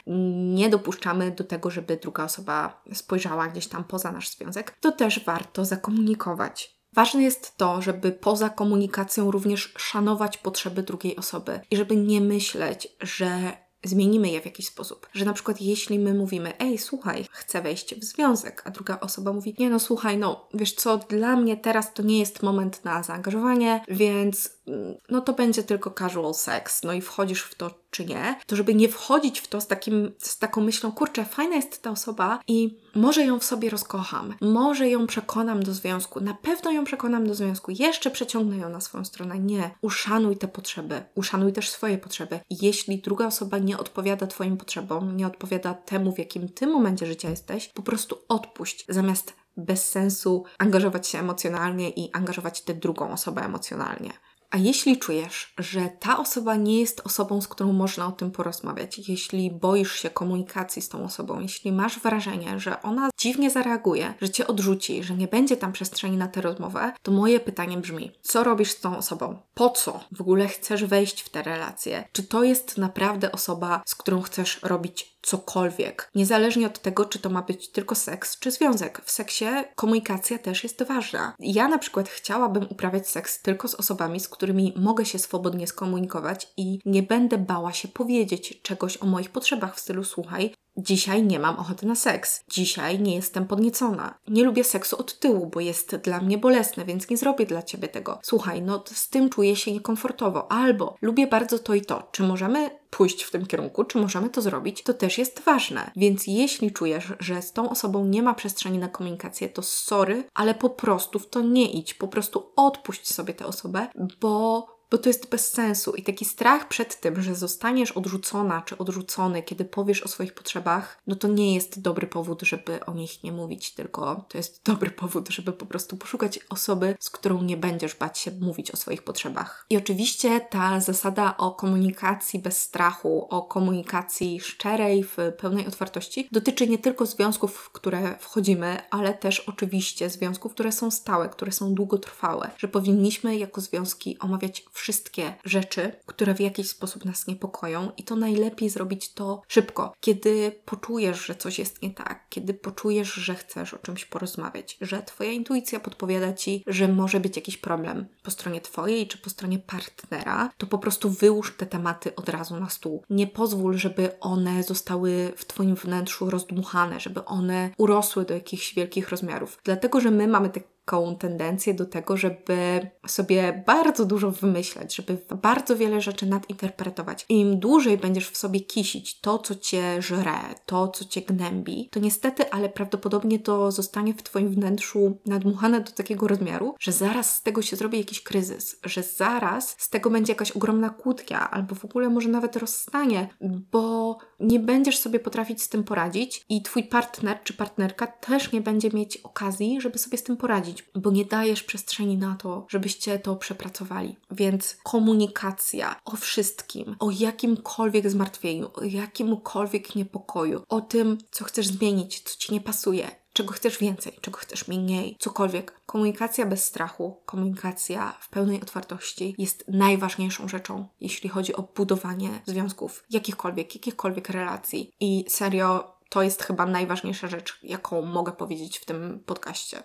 nie 0.54 0.70
dopuszczamy 0.70 1.32
do 1.32 1.44
tego, 1.44 1.70
żeby 1.70 1.98
druga 1.98 2.24
osoba 2.24 2.82
spojrzała 2.94 3.48
gdzieś 3.48 3.68
tam 3.68 3.84
poza 3.84 4.12
nasz 4.12 4.30
związek, 4.30 4.78
to 4.80 4.92
też 4.92 5.26
warto 5.26 5.66
zakomunikować. 5.66 6.82
Ważne 6.94 7.24
jest 7.24 7.58
to, 7.58 7.82
żeby 7.82 8.12
poza 8.12 8.50
komunikacją 8.50 9.32
również 9.32 9.74
szanować 9.78 10.38
potrzeby 10.38 10.84
drugiej 10.84 11.16
osoby 11.16 11.60
i 11.72 11.78
żeby 11.78 11.96
nie 11.96 12.22
myśleć, 12.22 12.88
że 13.02 13.58
zmienimy 13.84 14.30
je 14.30 14.42
w 14.42 14.46
jakiś 14.46 14.68
sposób. 14.68 15.08
Że 15.14 15.26
na 15.26 15.34
przykład 15.34 15.62
jeśli 15.62 16.00
my 16.00 16.14
mówimy, 16.14 16.54
ej, 16.60 16.78
słuchaj, 16.78 17.26
chcę 17.32 17.62
wejść 17.62 17.96
w 17.96 18.04
związek, 18.04 18.62
a 18.66 18.72
druga 18.72 19.00
osoba 19.00 19.34
mówi, 19.34 19.56
nie 19.60 19.70
no 19.70 19.80
słuchaj, 19.80 20.18
no 20.18 20.48
wiesz 20.54 20.74
co, 20.74 20.98
dla 20.98 21.36
mnie 21.36 21.58
teraz 21.58 21.94
to 21.94 22.04
nie 22.04 22.20
jest 22.20 22.44
moment 22.44 22.86
na 22.86 23.04
zaangażowanie, 23.04 23.84
więc 23.88 24.50
mm, 24.68 24.96
no 25.10 25.22
to 25.22 25.34
będzie 25.34 25.64
tylko 25.64 25.92
casual 25.92 26.34
sex, 26.34 26.84
no 26.84 26.94
i 26.94 27.02
wchodzisz 27.02 27.42
w 27.42 27.56
to 27.56 27.81
czy 27.92 28.06
nie, 28.06 28.36
to 28.48 28.56
żeby 28.56 28.76
nie 28.76 28.90
wchodzić 28.90 29.40
w 29.40 29.48
to 29.48 29.62
z, 29.62 29.68
takim, 29.68 30.12
z 30.18 30.38
taką 30.38 30.62
myślą, 30.62 30.92
kurczę, 30.92 31.26
fajna 31.26 31.56
jest 31.56 31.82
ta 31.82 31.92
osoba 31.92 32.40
i 32.48 32.78
może 32.96 33.26
ją 33.26 33.40
w 33.40 33.44
sobie 33.44 33.70
rozkocham, 33.70 34.34
może 34.42 34.90
ją 34.90 35.08
przekonam 35.08 35.64
do 35.64 35.74
związku, 35.74 36.22
na 36.22 36.34
pewno 36.34 36.72
ją 36.72 36.84
przekonam 36.84 37.28
do 37.28 37.36
związku, 37.36 37.72
jeszcze 37.72 38.12
przeciągnę 38.12 38.58
ją 38.58 38.70
na 38.70 38.82
swoją 38.82 39.06
stronę. 39.06 39.40
Nie, 39.40 39.72
uszanuj 39.82 40.38
te 40.38 40.48
potrzeby, 40.48 41.04
uszanuj 41.16 41.54
też 41.54 41.70
swoje 41.70 41.98
potrzeby. 41.98 42.40
Jeśli 42.50 43.02
druga 43.02 43.26
osoba 43.26 43.58
nie 43.58 43.78
odpowiada 43.78 44.28
Twoim 44.28 44.58
potrzebom, 44.58 45.18
nie 45.18 45.28
odpowiada 45.28 45.74
temu, 45.74 46.16
w 46.16 46.20
jakim 46.20 46.50
Ty 46.50 46.68
momencie 46.68 47.06
życia 47.06 47.30
jesteś, 47.30 47.68
po 47.68 47.82
prostu 47.82 48.18
odpuść, 48.28 48.86
zamiast 48.90 49.34
bez 49.58 49.90
sensu 49.90 50.44
angażować 50.58 51.08
się 51.08 51.20
emocjonalnie 51.20 51.90
i 51.90 52.12
angażować 52.14 52.62
tę 52.62 52.74
drugą 52.74 53.12
osobę 53.12 53.42
emocjonalnie. 53.42 54.12
A 54.52 54.58
jeśli 54.58 54.98
czujesz, 54.98 55.54
że 55.58 55.90
ta 56.00 56.20
osoba 56.20 56.56
nie 56.56 56.80
jest 56.80 57.02
osobą, 57.06 57.42
z 57.42 57.48
którą 57.48 57.74
można 57.74 58.08
o 58.08 58.12
tym 58.12 58.32
porozmawiać, 58.32 59.10
jeśli 59.10 59.52
boisz 59.52 59.96
się 59.96 60.10
komunikacji 60.10 60.82
z 60.82 60.90
tą 60.90 61.04
osobą, 61.04 61.40
jeśli 61.40 61.72
masz 61.72 62.00
wrażenie, 62.00 62.60
że 62.60 62.82
ona 62.82 63.10
dziwnie 63.22 63.50
zareaguje, 63.50 64.14
że 64.22 64.30
cię 64.30 64.48
odrzuci, 64.48 65.04
że 65.04 65.16
nie 65.16 65.28
będzie 65.28 65.58
tam 65.58 65.72
przestrzeni 65.72 66.18
na 66.18 66.28
tę 66.28 66.42
rozmowę, 66.42 66.94
to 67.04 67.12
moje 67.12 67.40
pytanie 67.40 67.78
brzmi: 67.78 68.12
co 68.22 68.44
robisz 68.44 68.72
z 68.72 68.80
tą 68.80 68.98
osobą? 68.98 69.40
Po 69.54 69.70
co 69.70 70.00
w 70.12 70.22
ogóle 70.22 70.48
chcesz 70.48 70.86
wejść 70.86 71.22
w 71.22 71.30
tę 71.30 71.44
relację? 71.44 72.04
Czy 72.12 72.24
to 72.24 72.44
jest 72.44 72.78
naprawdę 72.78 73.32
osoba, 73.32 73.82
z 73.86 73.96
którą 73.96 74.22
chcesz 74.22 74.60
robić 74.64 75.12
cokolwiek. 75.22 76.12
Niezależnie 76.16 76.68
od 76.68 76.80
tego, 76.80 77.06
czy 77.06 77.20
to 77.20 77.30
ma 77.30 77.42
być 77.42 77.70
tylko 77.70 77.96
seks, 77.96 78.40
czy 78.40 78.52
związek. 78.52 79.02
W 79.06 79.12
seksie 79.12 79.46
komunikacja 79.76 80.38
też 80.38 80.64
jest 80.64 80.84
ważna. 80.84 81.34
Ja 81.40 81.68
na 81.68 81.78
przykład 81.78 82.10
chciałabym 82.10 82.68
uprawiać 82.70 83.10
seks 83.10 83.42
tylko 83.42 83.68
z 83.68 83.76
osobami, 83.76 84.20
z 84.20 84.30
którymi 84.30 84.74
mogę 84.78 85.06
się 85.06 85.20
swobodnie 85.20 85.68
skomunikować 85.68 86.48
i 86.58 86.80
nie 86.86 87.04
będę 87.04 87.38
bała 87.38 87.74
się 87.74 87.88
powiedzieć 87.88 88.62
czegoś 88.62 88.98
o 88.98 89.06
moich 89.06 89.30
potrzebach 89.30 89.76
w 89.76 89.80
stylu 89.80 90.04
słuchaj, 90.04 90.54
Dzisiaj 90.78 91.24
nie 91.24 91.40
mam 91.40 91.60
ochoty 91.60 91.86
na 91.86 91.96
seks. 91.96 92.44
Dzisiaj 92.48 93.00
nie 93.00 93.16
jestem 93.16 93.48
podniecona. 93.48 94.18
Nie 94.28 94.44
lubię 94.44 94.64
seksu 94.64 94.98
od 94.98 95.20
tyłu, 95.20 95.48
bo 95.48 95.60
jest 95.60 95.96
dla 95.96 96.22
mnie 96.22 96.38
bolesne, 96.38 96.86
więc 96.86 97.10
nie 97.10 97.18
zrobię 97.18 97.46
dla 97.46 97.64
ciebie 97.64 97.88
tego. 97.88 98.20
Słuchaj, 98.24 98.62
no 98.62 98.84
z 98.86 99.10
tym 99.10 99.30
czuję 99.30 99.56
się 99.56 99.72
niekomfortowo. 99.72 100.52
Albo 100.52 100.96
lubię 101.02 101.28
bardzo 101.28 101.60
to 101.60 101.74
i 101.74 101.82
to. 101.82 102.10
Czy 102.12 102.24
możemy 102.24 102.70
pójść 102.90 103.24
w 103.24 103.32
tym 103.32 103.46
kierunku, 103.46 103.84
czy 103.84 103.98
możemy 103.98 104.30
to 104.30 104.42
zrobić? 104.42 104.84
To 104.84 104.94
też 104.94 105.18
jest 105.18 105.40
ważne. 105.40 105.92
Więc 105.96 106.28
jeśli 106.28 106.72
czujesz, 106.72 107.14
że 107.20 107.42
z 107.42 107.54
tą 107.54 107.70
osobą 107.70 108.06
nie 108.06 108.24
ma 108.24 108.34
przestrzeni 108.34 108.78
na 108.78 108.88
komunikację, 108.88 109.50
to 109.50 109.62
sorry, 109.62 110.24
ale 110.34 110.56
po 110.56 110.70
prostu 110.70 111.20
w 111.20 111.30
to 111.30 111.42
nie 111.42 111.72
idź. 111.72 111.94
Po 111.94 112.08
prostu 112.08 112.52
odpuść 112.56 113.14
sobie 113.14 113.34
tę 113.34 113.46
osobę, 113.46 113.88
bo 114.22 114.68
bo 114.92 114.98
to 114.98 115.10
jest 115.10 115.30
bez 115.30 115.52
sensu. 115.52 115.92
I 115.96 116.04
taki 116.04 116.26
strach 116.26 116.68
przed 116.68 117.00
tym, 117.00 117.22
że 117.22 117.36
zostaniesz 117.36 117.92
odrzucona 117.92 118.62
czy 118.62 118.78
odrzucony, 118.78 119.44
kiedy 119.44 119.66
powiesz 119.66 120.04
o 120.04 120.08
swoich 120.08 120.34
potrzebach, 120.34 121.02
no 121.08 121.16
to 121.16 121.28
nie 121.28 121.56
jest 121.56 121.82
dobry 121.82 122.08
powód, 122.08 122.42
żeby 122.42 122.86
o 122.86 122.94
nich 122.94 123.24
nie 123.24 123.32
mówić, 123.32 123.74
tylko 123.74 124.26
to 124.30 124.38
jest 124.38 124.66
dobry 124.66 124.92
powód, 124.92 125.30
żeby 125.30 125.54
po 125.54 125.66
prostu 125.66 125.98
poszukać 125.98 126.40
osoby, 126.50 126.96
z 127.00 127.10
którą 127.10 127.42
nie 127.42 127.58
będziesz 127.58 127.96
bać 127.96 128.20
się 128.20 128.32
mówić 128.32 128.72
o 128.72 128.78
swoich 128.78 129.04
potrzebach. 129.04 129.66
I 129.70 129.78
oczywiście 129.78 130.40
ta 130.40 130.80
zasada 130.80 131.38
o 131.38 131.52
komunikacji 131.52 132.40
bez 132.40 132.60
strachu, 132.60 133.28
o 133.30 133.42
komunikacji 133.42 134.40
szczerej, 134.40 135.04
w 135.04 135.18
pełnej 135.38 135.68
otwartości, 135.68 136.28
dotyczy 136.32 136.68
nie 136.68 136.78
tylko 136.78 137.06
związków, 137.06 137.58
w 137.58 137.70
które 137.70 138.18
wchodzimy, 138.20 138.78
ale 138.90 139.14
też 139.14 139.40
oczywiście 139.40 140.10
związków, 140.10 140.54
które 140.54 140.72
są 140.72 140.92
stałe, 140.92 141.30
które 141.30 141.52
są 141.52 141.74
długotrwałe, 141.74 142.52
że 142.58 142.68
powinniśmy 142.68 143.38
jako 143.38 143.62
związki 143.62 144.20
omawiać 144.20 144.66
wszystkie 144.82 145.34
rzeczy, 145.46 145.92
które 146.06 146.36
w 146.36 146.40
jakiś 146.40 146.70
sposób 146.70 147.06
nas 147.06 147.28
niepokoją, 147.28 147.92
i 147.98 148.04
to 148.04 148.16
najlepiej 148.16 148.70
zrobić 148.70 149.14
to 149.14 149.42
szybko, 149.48 149.94
kiedy 150.00 150.62
poczujesz, 150.66 151.26
że 151.26 151.36
coś 151.36 151.60
jest 151.60 151.82
nie 151.82 151.92
tak, 151.92 152.26
kiedy 152.30 152.54
poczujesz, 152.54 153.14
że 153.14 153.36
chcesz 153.36 153.74
o 153.74 153.78
czymś 153.78 154.06
porozmawiać, 154.06 154.78
że 154.82 155.04
Twoja 155.04 155.32
intuicja 155.32 155.80
podpowiada 155.80 156.34
Ci, 156.34 156.64
że 156.68 156.88
może 156.88 157.20
być 157.20 157.36
jakiś 157.36 157.58
problem 157.58 158.06
po 158.24 158.32
stronie 158.32 158.62
Twojej 158.62 159.08
czy 159.08 159.18
po 159.18 159.30
stronie 159.30 159.60
partnera, 159.60 160.50
to 160.58 160.68
po 160.68 160.78
prostu 160.78 161.10
wyłóż 161.10 161.56
te 161.58 161.66
tematy 161.66 162.16
od 162.16 162.30
razu 162.30 162.60
na 162.60 162.70
stół. 162.70 163.04
Nie 163.10 163.28
pozwól, 163.28 163.78
żeby 163.78 164.20
one 164.20 164.64
zostały 164.64 165.34
w 165.36 165.46
Twoim 165.46 165.76
wnętrzu 165.76 166.30
rozdmuchane, 166.30 167.00
żeby 167.00 167.26
one 167.26 167.70
urosły 167.78 168.26
do 168.26 168.34
jakichś 168.34 168.74
wielkich 168.74 169.10
rozmiarów. 169.10 169.60
Dlatego, 169.64 170.02
że 170.02 170.12
my 170.12 170.28
mamy 170.28 170.50
te 170.50 170.62
taką 170.86 171.16
tendencję 171.16 171.74
do 171.74 171.86
tego, 171.86 172.18
żeby 172.18 172.88
sobie 173.08 173.64
bardzo 173.68 174.06
dużo 174.06 174.32
wymyślać, 174.32 174.96
żeby 174.96 175.18
bardzo 175.42 175.78
wiele 175.78 176.02
rzeczy 176.02 176.26
nadinterpretować. 176.26 177.26
Im 177.30 177.60
dłużej 177.60 177.98
będziesz 177.98 178.30
w 178.30 178.38
sobie 178.38 178.60
kisić 178.60 179.20
to, 179.20 179.40
co 179.40 179.56
cię 179.56 180.02
żre, 180.02 180.40
to, 180.66 180.88
co 180.88 181.06
cię 181.06 181.22
gnębi, 181.22 181.90
to 181.92 182.00
niestety, 182.00 182.52
ale 182.52 182.70
prawdopodobnie 182.70 183.40
to 183.40 183.72
zostanie 183.72 184.14
w 184.14 184.24
twoim 184.24 184.50
wnętrzu 184.50 185.18
nadmuchane 185.26 185.82
do 185.82 185.92
takiego 185.92 186.28
rozmiaru, 186.28 186.76
że 186.80 186.92
zaraz 186.92 187.36
z 187.36 187.44
tego 187.44 187.62
się 187.62 187.76
zrobi 187.76 187.98
jakiś 187.98 188.24
kryzys, 188.24 188.80
że 188.84 189.04
zaraz 189.04 189.76
z 189.78 189.90
tego 189.90 190.10
będzie 190.10 190.34
jakaś 190.34 190.52
ogromna 190.52 190.90
kłódka, 190.90 191.52
albo 191.52 191.76
w 191.76 191.86
ogóle 191.86 192.10
może 192.10 192.30
nawet 192.30 192.56
rozstanie, 192.56 193.30
bo 193.72 194.18
nie 194.40 194.60
będziesz 194.60 195.00
sobie 195.00 195.20
potrafić 195.20 195.62
z 195.62 195.70
tym 195.70 195.84
poradzić 195.84 196.46
i 196.50 196.62
twój 196.62 196.84
partner 196.84 197.40
czy 197.44 197.54
partnerka 197.54 198.08
też 198.08 198.52
nie 198.52 198.62
będzie 198.62 198.90
mieć 198.90 199.18
okazji, 199.18 199.82
żeby 199.82 199.98
sobie 199.98 200.18
z 200.18 200.24
tym 200.24 200.38
poradzić 200.38 200.71
bo 200.96 201.12
nie 201.12 201.26
dajesz 201.26 201.64
przestrzeni 201.64 202.18
na 202.18 202.36
to, 202.36 202.66
żebyście 202.70 203.20
to 203.20 203.36
przepracowali. 203.36 204.16
Więc 204.32 204.78
komunikacja 204.84 205.96
o 206.06 206.16
wszystkim, 206.16 206.96
o 207.00 207.12
jakimkolwiek 207.12 208.10
zmartwieniu, 208.10 208.70
o 208.74 208.84
jakimkolwiek 208.84 209.96
niepokoju, 209.96 210.64
o 210.70 210.82
tym, 210.82 211.18
co 211.32 211.46
chcesz 211.46 211.68
zmienić, 211.68 212.20
co 212.20 212.38
ci 212.38 212.54
nie 212.54 212.62
pasuje, 212.62 213.22
czego 213.34 213.54
chcesz 213.54 213.78
więcej, 213.78 214.14
czego 214.22 214.38
chcesz 214.38 214.68
mniej, 214.68 215.18
cokolwiek. 215.20 215.82
Komunikacja 215.86 216.46
bez 216.46 216.64
strachu, 216.64 217.22
komunikacja 217.26 218.18
w 218.20 218.30
pełnej 218.30 218.62
otwartości 218.62 219.36
jest 219.38 219.64
najważniejszą 219.68 220.48
rzeczą, 220.48 220.88
jeśli 221.02 221.30
chodzi 221.30 221.56
o 221.56 221.70
budowanie 221.76 222.42
związków, 222.46 223.04
jakichkolwiek, 223.10 223.76
jakichkolwiek 223.76 224.30
relacji. 224.30 224.92
I 225.00 225.26
serio, 225.28 225.98
to 226.10 226.24
jest 226.24 226.44
chyba 226.44 226.66
najważniejsza 226.66 227.28
rzecz, 227.28 227.60
jaką 227.64 228.02
mogę 228.02 228.32
powiedzieć 228.32 228.80
w 228.80 228.86
tym 228.86 229.24
podcaście. 229.26 229.84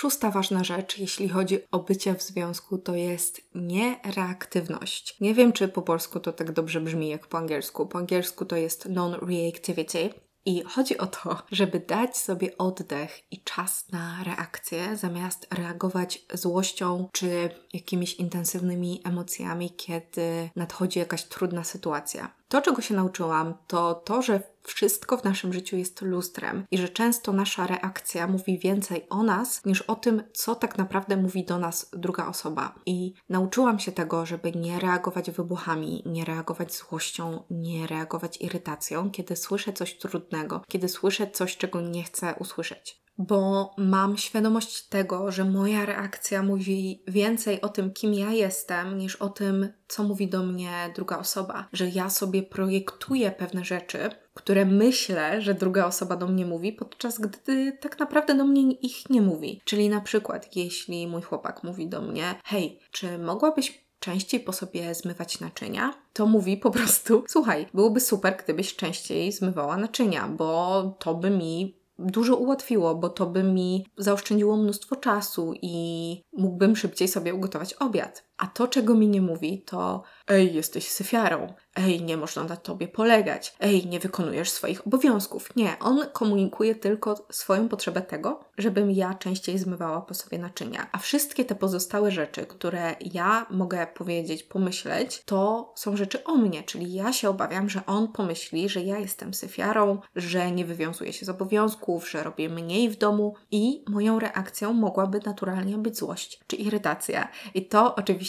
Szósta 0.00 0.30
ważna 0.30 0.64
rzecz, 0.64 0.98
jeśli 0.98 1.28
chodzi 1.28 1.58
o 1.70 1.78
bycie 1.78 2.14
w 2.14 2.22
związku, 2.22 2.78
to 2.78 2.94
jest 2.94 3.40
niereaktywność. 3.54 5.20
Nie 5.20 5.34
wiem, 5.34 5.52
czy 5.52 5.68
po 5.68 5.82
polsku 5.82 6.20
to 6.20 6.32
tak 6.32 6.52
dobrze 6.52 6.80
brzmi 6.80 7.08
jak 7.08 7.26
po 7.26 7.38
angielsku. 7.38 7.86
Po 7.86 7.98
angielsku 7.98 8.44
to 8.44 8.56
jest 8.56 8.88
non-reactivity. 8.88 10.10
I 10.44 10.62
chodzi 10.62 10.98
o 10.98 11.06
to, 11.06 11.42
żeby 11.52 11.80
dać 11.80 12.16
sobie 12.16 12.58
oddech 12.58 13.32
i 13.32 13.42
czas 13.42 13.88
na 13.92 14.24
reakcję, 14.24 14.96
zamiast 14.96 15.46
reagować 15.54 16.26
złością 16.34 17.08
czy 17.12 17.50
jakimiś 17.72 18.14
intensywnymi 18.14 19.00
emocjami, 19.04 19.70
kiedy 19.70 20.50
nadchodzi 20.56 20.98
jakaś 20.98 21.24
trudna 21.24 21.64
sytuacja. 21.64 22.34
To, 22.48 22.62
czego 22.62 22.82
się 22.82 22.94
nauczyłam, 22.94 23.54
to 23.66 23.94
to, 23.94 24.22
że 24.22 24.42
wszystko 24.68 25.16
w 25.16 25.24
naszym 25.24 25.52
życiu 25.52 25.76
jest 25.76 26.02
lustrem 26.02 26.64
i 26.70 26.78
że 26.78 26.88
często 26.88 27.32
nasza 27.32 27.66
reakcja 27.66 28.26
mówi 28.26 28.58
więcej 28.58 29.06
o 29.10 29.22
nas 29.22 29.64
niż 29.64 29.82
o 29.82 29.96
tym, 29.96 30.22
co 30.32 30.54
tak 30.54 30.78
naprawdę 30.78 31.16
mówi 31.16 31.44
do 31.44 31.58
nas 31.58 31.90
druga 31.92 32.26
osoba. 32.26 32.74
I 32.86 33.14
nauczyłam 33.28 33.78
się 33.78 33.92
tego, 33.92 34.26
żeby 34.26 34.52
nie 34.52 34.80
reagować 34.80 35.30
wybuchami, 35.30 36.02
nie 36.06 36.24
reagować 36.24 36.74
złością, 36.74 37.42
nie 37.50 37.86
reagować 37.86 38.40
irytacją, 38.40 39.10
kiedy 39.10 39.36
słyszę 39.36 39.72
coś 39.72 39.98
trudnego, 39.98 40.62
kiedy 40.68 40.88
słyszę 40.88 41.30
coś, 41.30 41.56
czego 41.56 41.80
nie 41.80 42.02
chcę 42.02 42.34
usłyszeć 42.38 43.07
bo 43.18 43.70
mam 43.78 44.16
świadomość 44.16 44.88
tego, 44.88 45.32
że 45.32 45.44
moja 45.44 45.86
reakcja 45.86 46.42
mówi 46.42 47.02
więcej 47.08 47.60
o 47.60 47.68
tym, 47.68 47.92
kim 47.92 48.14
ja 48.14 48.32
jestem, 48.32 48.98
niż 48.98 49.16
o 49.16 49.28
tym, 49.28 49.68
co 49.88 50.04
mówi 50.04 50.28
do 50.28 50.42
mnie 50.42 50.92
druga 50.94 51.18
osoba. 51.18 51.68
Że 51.72 51.88
ja 51.88 52.10
sobie 52.10 52.42
projektuję 52.42 53.30
pewne 53.30 53.64
rzeczy, 53.64 54.10
które 54.34 54.64
myślę, 54.64 55.42
że 55.42 55.54
druga 55.54 55.86
osoba 55.86 56.16
do 56.16 56.26
mnie 56.26 56.46
mówi, 56.46 56.72
podczas 56.72 57.20
gdy 57.20 57.78
tak 57.80 57.98
naprawdę 57.98 58.34
do 58.34 58.44
mnie 58.44 58.72
ich 58.72 59.10
nie 59.10 59.22
mówi. 59.22 59.60
Czyli 59.64 59.88
na 59.88 60.00
przykład, 60.00 60.56
jeśli 60.56 61.06
mój 61.06 61.22
chłopak 61.22 61.64
mówi 61.64 61.88
do 61.88 62.02
mnie: 62.02 62.34
Hej, 62.44 62.80
czy 62.90 63.18
mogłabyś 63.18 63.88
częściej 64.00 64.40
po 64.40 64.52
sobie 64.52 64.94
zmywać 64.94 65.40
naczynia, 65.40 65.94
to 66.12 66.26
mówi 66.26 66.56
po 66.56 66.70
prostu: 66.70 67.24
Słuchaj, 67.28 67.66
byłoby 67.74 68.00
super, 68.00 68.36
gdybyś 68.44 68.76
częściej 68.76 69.32
zmywała 69.32 69.76
naczynia, 69.76 70.28
bo 70.28 70.82
to 70.98 71.14
by 71.14 71.30
mi 71.30 71.77
dużo 71.98 72.36
ułatwiło, 72.36 72.94
bo 72.94 73.08
to 73.08 73.26
by 73.26 73.42
mi 73.42 73.86
zaoszczędziło 73.96 74.56
mnóstwo 74.56 74.96
czasu 74.96 75.54
i 75.62 76.22
mógłbym 76.32 76.76
szybciej 76.76 77.08
sobie 77.08 77.34
ugotować 77.34 77.74
obiad. 77.74 78.27
A 78.38 78.46
to, 78.46 78.68
czego 78.68 78.94
mi 78.94 79.08
nie 79.08 79.20
mówi, 79.20 79.62
to 79.62 80.02
ej, 80.28 80.54
jesteś 80.54 80.88
syfiarą, 80.88 81.54
ej, 81.76 82.02
nie 82.02 82.16
można 82.16 82.44
na 82.44 82.56
tobie 82.56 82.88
polegać, 82.88 83.54
ej, 83.60 83.86
nie 83.86 84.00
wykonujesz 84.00 84.50
swoich 84.50 84.86
obowiązków. 84.86 85.56
Nie, 85.56 85.78
on 85.80 86.06
komunikuje 86.12 86.74
tylko 86.74 87.26
swoją 87.30 87.68
potrzebę 87.68 88.02
tego, 88.02 88.40
żebym 88.58 88.90
ja 88.90 89.14
częściej 89.14 89.58
zmywała 89.58 90.00
po 90.00 90.14
sobie 90.14 90.38
naczynia. 90.38 90.86
A 90.92 90.98
wszystkie 90.98 91.44
te 91.44 91.54
pozostałe 91.54 92.10
rzeczy, 92.10 92.46
które 92.46 92.96
ja 93.00 93.46
mogę 93.50 93.86
powiedzieć, 93.86 94.42
pomyśleć, 94.42 95.22
to 95.24 95.72
są 95.76 95.96
rzeczy 95.96 96.24
o 96.24 96.34
mnie, 96.34 96.62
czyli 96.62 96.92
ja 96.92 97.12
się 97.12 97.28
obawiam, 97.28 97.68
że 97.68 97.86
on 97.86 98.12
pomyśli, 98.12 98.68
że 98.68 98.80
ja 98.80 98.98
jestem 98.98 99.34
syfiarą, 99.34 100.00
że 100.16 100.50
nie 100.50 100.64
wywiązuję 100.64 101.12
się 101.12 101.26
z 101.26 101.28
obowiązków, 101.28 102.10
że 102.10 102.22
robię 102.22 102.48
mniej 102.48 102.90
w 102.90 102.98
domu 102.98 103.34
i 103.50 103.84
moją 103.88 104.18
reakcją 104.18 104.72
mogłaby 104.72 105.20
naturalnie 105.26 105.78
być 105.78 105.96
złość 105.96 106.40
czy 106.46 106.56
irytacja. 106.56 107.28
I 107.54 107.66
to 107.66 107.94
oczywiście 107.94 108.27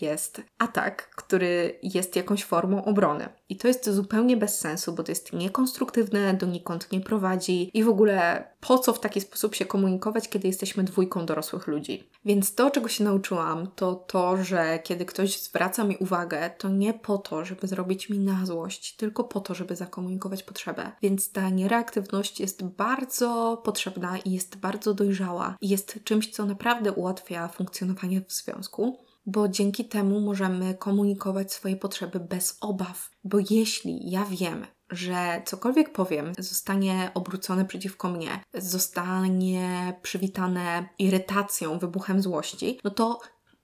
jest 0.00 0.42
atak, 0.58 1.10
który 1.16 1.78
jest 1.82 2.16
jakąś 2.16 2.44
formą 2.44 2.84
obrony. 2.84 3.28
I 3.48 3.56
to 3.56 3.68
jest 3.68 3.90
zupełnie 3.90 4.36
bez 4.36 4.58
sensu, 4.58 4.92
bo 4.92 5.02
to 5.02 5.12
jest 5.12 5.32
niekonstruktywne, 5.32 6.34
donikąd 6.34 6.92
nie 6.92 7.00
prowadzi 7.00 7.70
i 7.74 7.84
w 7.84 7.88
ogóle 7.88 8.44
po 8.60 8.78
co 8.78 8.92
w 8.92 9.00
taki 9.00 9.20
sposób 9.20 9.54
się 9.54 9.64
komunikować, 9.64 10.28
kiedy 10.28 10.48
jesteśmy 10.48 10.84
dwójką 10.84 11.26
dorosłych 11.26 11.66
ludzi. 11.66 12.10
Więc 12.24 12.54
to, 12.54 12.70
czego 12.70 12.88
się 12.88 13.04
nauczyłam, 13.04 13.70
to 13.76 13.94
to, 13.94 14.44
że 14.44 14.78
kiedy 14.78 15.04
ktoś 15.04 15.42
zwraca 15.42 15.84
mi 15.84 15.96
uwagę, 15.96 16.50
to 16.58 16.68
nie 16.68 16.94
po 16.94 17.18
to, 17.18 17.44
żeby 17.44 17.66
zrobić 17.66 18.08
mi 18.08 18.18
na 18.18 18.46
złość, 18.46 18.96
tylko 18.96 19.24
po 19.24 19.40
to, 19.40 19.54
żeby 19.54 19.76
zakomunikować 19.76 20.42
potrzebę. 20.42 20.92
Więc 21.02 21.32
ta 21.32 21.48
niereaktywność 21.48 22.40
jest 22.40 22.64
bardzo 22.64 23.60
potrzebna 23.64 24.18
i 24.18 24.32
jest 24.32 24.56
bardzo 24.56 24.94
dojrzała 24.94 25.56
i 25.60 25.68
jest 25.68 25.98
czymś, 26.04 26.30
co 26.30 26.46
naprawdę 26.46 26.92
ułatwia 26.92 27.48
funkcjonowanie 27.48 28.20
w 28.20 28.32
związku 28.32 28.98
bo 29.26 29.48
dzięki 29.48 29.84
temu 29.84 30.20
możemy 30.20 30.74
komunikować 30.74 31.52
swoje 31.52 31.76
potrzeby 31.76 32.20
bez 32.20 32.58
obaw. 32.60 33.10
Bo 33.24 33.38
jeśli 33.50 34.10
ja 34.10 34.24
wiem, 34.24 34.66
że 34.90 35.42
cokolwiek 35.46 35.92
powiem 35.92 36.32
zostanie 36.38 37.10
obrócone 37.14 37.64
przeciwko 37.64 38.08
mnie, 38.08 38.40
zostanie 38.54 39.92
przywitane 40.02 40.88
irytacją, 40.98 41.78
wybuchem 41.78 42.22
złości, 42.22 42.78
no 42.84 42.90
to 42.90 43.20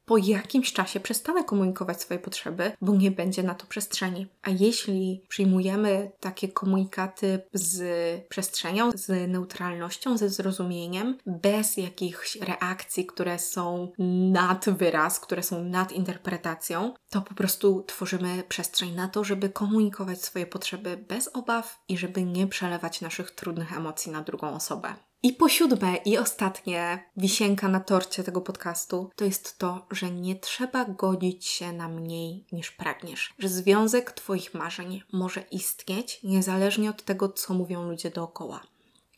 po 0.06 0.18
jakimś 0.18 0.72
czasie 0.72 1.00
przestanę 1.00 1.44
komunikować 1.44 2.00
swoje 2.00 2.20
potrzeby, 2.20 2.72
bo 2.80 2.94
nie 2.94 3.10
będzie 3.10 3.42
na 3.42 3.54
to 3.54 3.66
przestrzeni. 3.66 4.26
A 4.42 4.50
jeśli 4.50 5.22
przyjmujemy 5.28 6.10
takie 6.20 6.48
komunikaty 6.48 7.40
z 7.52 7.82
przestrzenią, 8.28 8.90
z 8.94 9.30
neutralnością, 9.30 10.16
ze 10.16 10.28
zrozumieniem, 10.28 11.18
bez 11.26 11.76
jakichś 11.76 12.36
reakcji, 12.36 13.06
które 13.06 13.38
są 13.38 13.92
nad 14.32 14.70
wyraz, 14.70 15.20
które 15.20 15.42
są 15.42 15.64
nad 15.64 15.92
interpretacją, 15.92 16.94
to 17.10 17.20
po 17.22 17.34
prostu 17.34 17.84
tworzymy 17.86 18.42
przestrzeń 18.48 18.94
na 18.94 19.08
to, 19.08 19.24
żeby 19.24 19.48
komunikować 19.48 20.22
swoje 20.22 20.46
potrzeby 20.46 21.04
bez 21.08 21.30
obaw 21.32 21.82
i 21.88 21.98
żeby 21.98 22.22
nie 22.22 22.46
przelewać 22.46 23.00
naszych 23.00 23.30
trudnych 23.30 23.76
emocji 23.76 24.12
na 24.12 24.22
drugą 24.22 24.54
osobę. 24.54 24.94
I 25.26 25.32
po 25.32 25.48
siódme 25.48 25.96
i 25.96 26.18
ostatnie, 26.18 27.10
wisienka 27.16 27.68
na 27.68 27.80
torcie 27.80 28.24
tego 28.24 28.40
podcastu, 28.40 29.10
to 29.16 29.24
jest 29.24 29.58
to, 29.58 29.86
że 29.90 30.10
nie 30.10 30.36
trzeba 30.36 30.84
godzić 30.84 31.46
się 31.46 31.72
na 31.72 31.88
mniej 31.88 32.44
niż 32.52 32.70
pragniesz. 32.70 33.34
Że 33.38 33.48
związek 33.48 34.12
Twoich 34.12 34.54
marzeń 34.54 35.02
może 35.12 35.40
istnieć 35.50 36.20
niezależnie 36.22 36.90
od 36.90 37.04
tego, 37.04 37.28
co 37.28 37.54
mówią 37.54 37.82
ludzie 37.82 38.10
dookoła 38.10 38.60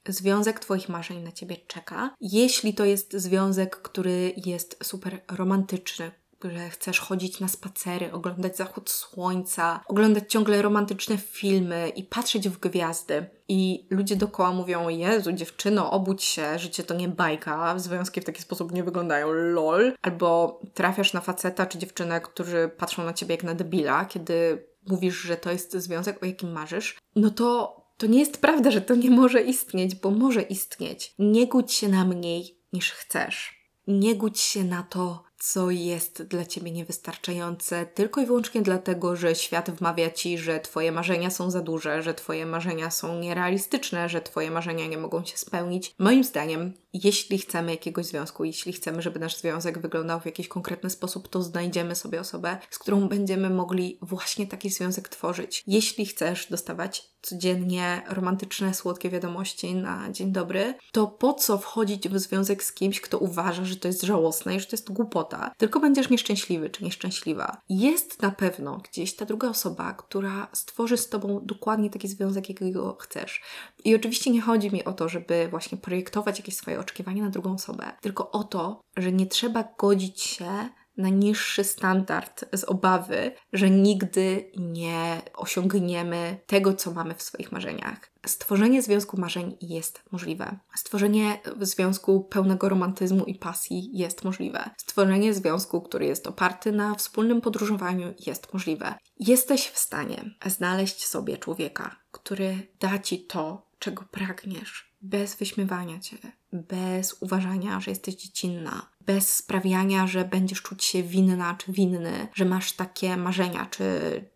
związek 0.08 0.60
Twoich 0.60 0.88
marzeń 0.88 1.22
na 1.22 1.32
Ciebie 1.32 1.56
czeka. 1.66 2.14
Jeśli 2.20 2.74
to 2.74 2.84
jest 2.84 3.12
związek, 3.12 3.76
który 3.76 4.32
jest 4.36 4.78
super 4.82 5.20
romantyczny, 5.30 6.10
że 6.44 6.70
chcesz 6.70 7.00
chodzić 7.00 7.40
na 7.40 7.48
spacery, 7.48 8.12
oglądać 8.12 8.56
zachód 8.56 8.90
słońca, 8.90 9.80
oglądać 9.88 10.24
ciągle 10.32 10.62
romantyczne 10.62 11.18
filmy 11.18 11.88
i 11.88 12.04
patrzeć 12.04 12.48
w 12.48 12.58
gwiazdy. 12.58 13.26
I 13.48 13.86
ludzie 13.90 14.16
dookoła 14.16 14.52
mówią: 14.52 14.88
Jezu, 14.88 15.32
dziewczyno, 15.32 15.90
obudź 15.90 16.24
się, 16.24 16.58
życie 16.58 16.84
to 16.84 16.94
nie 16.94 17.08
bajka, 17.08 17.78
związki 17.78 18.20
w 18.20 18.24
taki 18.24 18.42
sposób 18.42 18.72
nie 18.72 18.84
wyglądają, 18.84 19.32
lol. 19.32 19.92
Albo 20.02 20.60
trafiasz 20.74 21.12
na 21.12 21.20
faceta 21.20 21.66
czy 21.66 21.78
dziewczynę, 21.78 22.20
którzy 22.20 22.70
patrzą 22.76 23.04
na 23.04 23.12
ciebie 23.12 23.34
jak 23.34 23.44
na 23.44 23.54
debila, 23.54 24.04
kiedy 24.04 24.66
mówisz, 24.86 25.20
że 25.20 25.36
to 25.36 25.52
jest 25.52 25.72
związek, 25.72 26.22
o 26.22 26.26
jakim 26.26 26.52
marzysz. 26.52 26.98
No 27.16 27.30
to 27.30 27.78
to 27.96 28.06
nie 28.06 28.18
jest 28.18 28.40
prawda, 28.40 28.70
że 28.70 28.80
to 28.80 28.94
nie 28.94 29.10
może 29.10 29.42
istnieć, 29.42 29.94
bo 29.94 30.10
może 30.10 30.42
istnieć. 30.42 31.14
Nie 31.18 31.46
gódź 31.46 31.72
się 31.72 31.88
na 31.88 32.04
mniej 32.04 32.58
niż 32.72 32.92
chcesz. 32.92 33.58
Nie 33.86 34.14
gódź 34.14 34.40
się 34.40 34.64
na 34.64 34.82
to, 34.82 35.24
co 35.38 35.70
jest 35.70 36.22
dla 36.22 36.44
ciebie 36.46 36.70
niewystarczające, 36.70 37.86
tylko 37.86 38.20
i 38.20 38.26
wyłącznie 38.26 38.62
dlatego, 38.62 39.16
że 39.16 39.34
świat 39.34 39.70
wmawia 39.70 40.10
ci, 40.10 40.38
że 40.38 40.60
twoje 40.60 40.92
marzenia 40.92 41.30
są 41.30 41.50
za 41.50 41.60
duże, 41.60 42.02
że 42.02 42.14
twoje 42.14 42.46
marzenia 42.46 42.90
są 42.90 43.18
nierealistyczne, 43.18 44.08
że 44.08 44.20
twoje 44.20 44.50
marzenia 44.50 44.86
nie 44.86 44.98
mogą 44.98 45.24
się 45.24 45.36
spełnić. 45.36 45.94
Moim 45.98 46.24
zdaniem, 46.24 46.72
jeśli 46.92 47.38
chcemy 47.38 47.70
jakiegoś 47.70 48.06
związku, 48.06 48.44
jeśli 48.44 48.72
chcemy, 48.72 49.02
żeby 49.02 49.18
nasz 49.18 49.36
związek 49.36 49.78
wyglądał 49.78 50.20
w 50.20 50.26
jakiś 50.26 50.48
konkretny 50.48 50.90
sposób, 50.90 51.28
to 51.28 51.42
znajdziemy 51.42 51.94
sobie 51.94 52.20
osobę, 52.20 52.58
z 52.70 52.78
którą 52.78 53.08
będziemy 53.08 53.50
mogli 53.50 53.98
właśnie 54.02 54.46
taki 54.46 54.70
związek 54.70 55.08
tworzyć. 55.08 55.62
Jeśli 55.66 56.06
chcesz 56.06 56.46
dostawać 56.46 57.17
codziennie 57.22 58.02
romantyczne, 58.08 58.74
słodkie 58.74 59.10
wiadomości 59.10 59.74
na 59.74 60.12
dzień 60.12 60.32
dobry, 60.32 60.74
to 60.92 61.06
po 61.06 61.34
co 61.34 61.58
wchodzić 61.58 62.08
w 62.08 62.18
związek 62.18 62.64
z 62.64 62.72
kimś, 62.72 63.00
kto 63.00 63.18
uważa, 63.18 63.64
że 63.64 63.76
to 63.76 63.88
jest 63.88 64.02
żałosne 64.02 64.56
i 64.56 64.60
że 64.60 64.66
to 64.66 64.76
jest 64.76 64.92
głupota, 64.92 65.52
tylko 65.56 65.80
będziesz 65.80 66.10
nieszczęśliwy 66.10 66.70
czy 66.70 66.84
nieszczęśliwa. 66.84 67.60
Jest 67.68 68.22
na 68.22 68.30
pewno 68.30 68.80
gdzieś 68.90 69.16
ta 69.16 69.24
druga 69.24 69.48
osoba, 69.48 69.92
która 69.92 70.48
stworzy 70.52 70.96
z 70.96 71.08
tobą 71.08 71.40
dokładnie 71.42 71.90
taki 71.90 72.08
związek, 72.08 72.48
jakiego 72.48 72.96
chcesz. 73.00 73.42
I 73.84 73.94
oczywiście 73.94 74.30
nie 74.30 74.40
chodzi 74.40 74.72
mi 74.72 74.84
o 74.84 74.92
to, 74.92 75.08
żeby 75.08 75.48
właśnie 75.50 75.78
projektować 75.78 76.38
jakieś 76.38 76.56
swoje 76.56 76.80
oczekiwania 76.80 77.24
na 77.24 77.30
drugą 77.30 77.54
osobę, 77.54 77.92
tylko 78.00 78.30
o 78.30 78.44
to, 78.44 78.80
że 78.96 79.12
nie 79.12 79.26
trzeba 79.26 79.64
godzić 79.78 80.20
się 80.20 80.68
na 80.98 81.08
niższy 81.08 81.64
standard 81.64 82.44
z 82.52 82.64
obawy, 82.64 83.32
że 83.52 83.70
nigdy 83.70 84.50
nie 84.56 85.22
osiągniemy 85.34 86.40
tego, 86.46 86.74
co 86.74 86.92
mamy 86.92 87.14
w 87.14 87.22
swoich 87.22 87.52
marzeniach. 87.52 88.10
Stworzenie 88.26 88.82
związku 88.82 89.20
marzeń 89.20 89.56
jest 89.60 90.02
możliwe. 90.10 90.58
Stworzenie 90.76 91.40
związku 91.60 92.24
pełnego 92.24 92.68
romantyzmu 92.68 93.24
i 93.24 93.34
pasji 93.34 93.90
jest 93.98 94.24
możliwe. 94.24 94.70
Stworzenie 94.76 95.34
związku, 95.34 95.82
który 95.82 96.06
jest 96.06 96.26
oparty 96.26 96.72
na 96.72 96.94
wspólnym 96.94 97.40
podróżowaniu, 97.40 98.14
jest 98.26 98.52
możliwe. 98.52 98.94
Jesteś 99.20 99.68
w 99.68 99.78
stanie 99.78 100.30
znaleźć 100.46 101.06
sobie 101.06 101.38
człowieka, 101.38 101.96
który 102.10 102.68
da 102.80 102.98
ci 102.98 103.24
to, 103.24 103.66
czego 103.78 104.04
pragniesz, 104.10 104.94
bez 105.02 105.36
wyśmiewania 105.36 106.00
cię, 106.00 106.16
bez 106.52 107.16
uważania, 107.20 107.80
że 107.80 107.90
jesteś 107.90 108.14
dziecinna, 108.14 108.90
bez 109.08 109.34
sprawiania, 109.34 110.06
że 110.06 110.24
będziesz 110.24 110.62
czuć 110.62 110.84
się 110.84 111.02
winna 111.02 111.54
czy 111.54 111.72
winny, 111.72 112.28
że 112.34 112.44
masz 112.44 112.72
takie 112.72 113.16
marzenia 113.16 113.66
czy, 113.70 113.84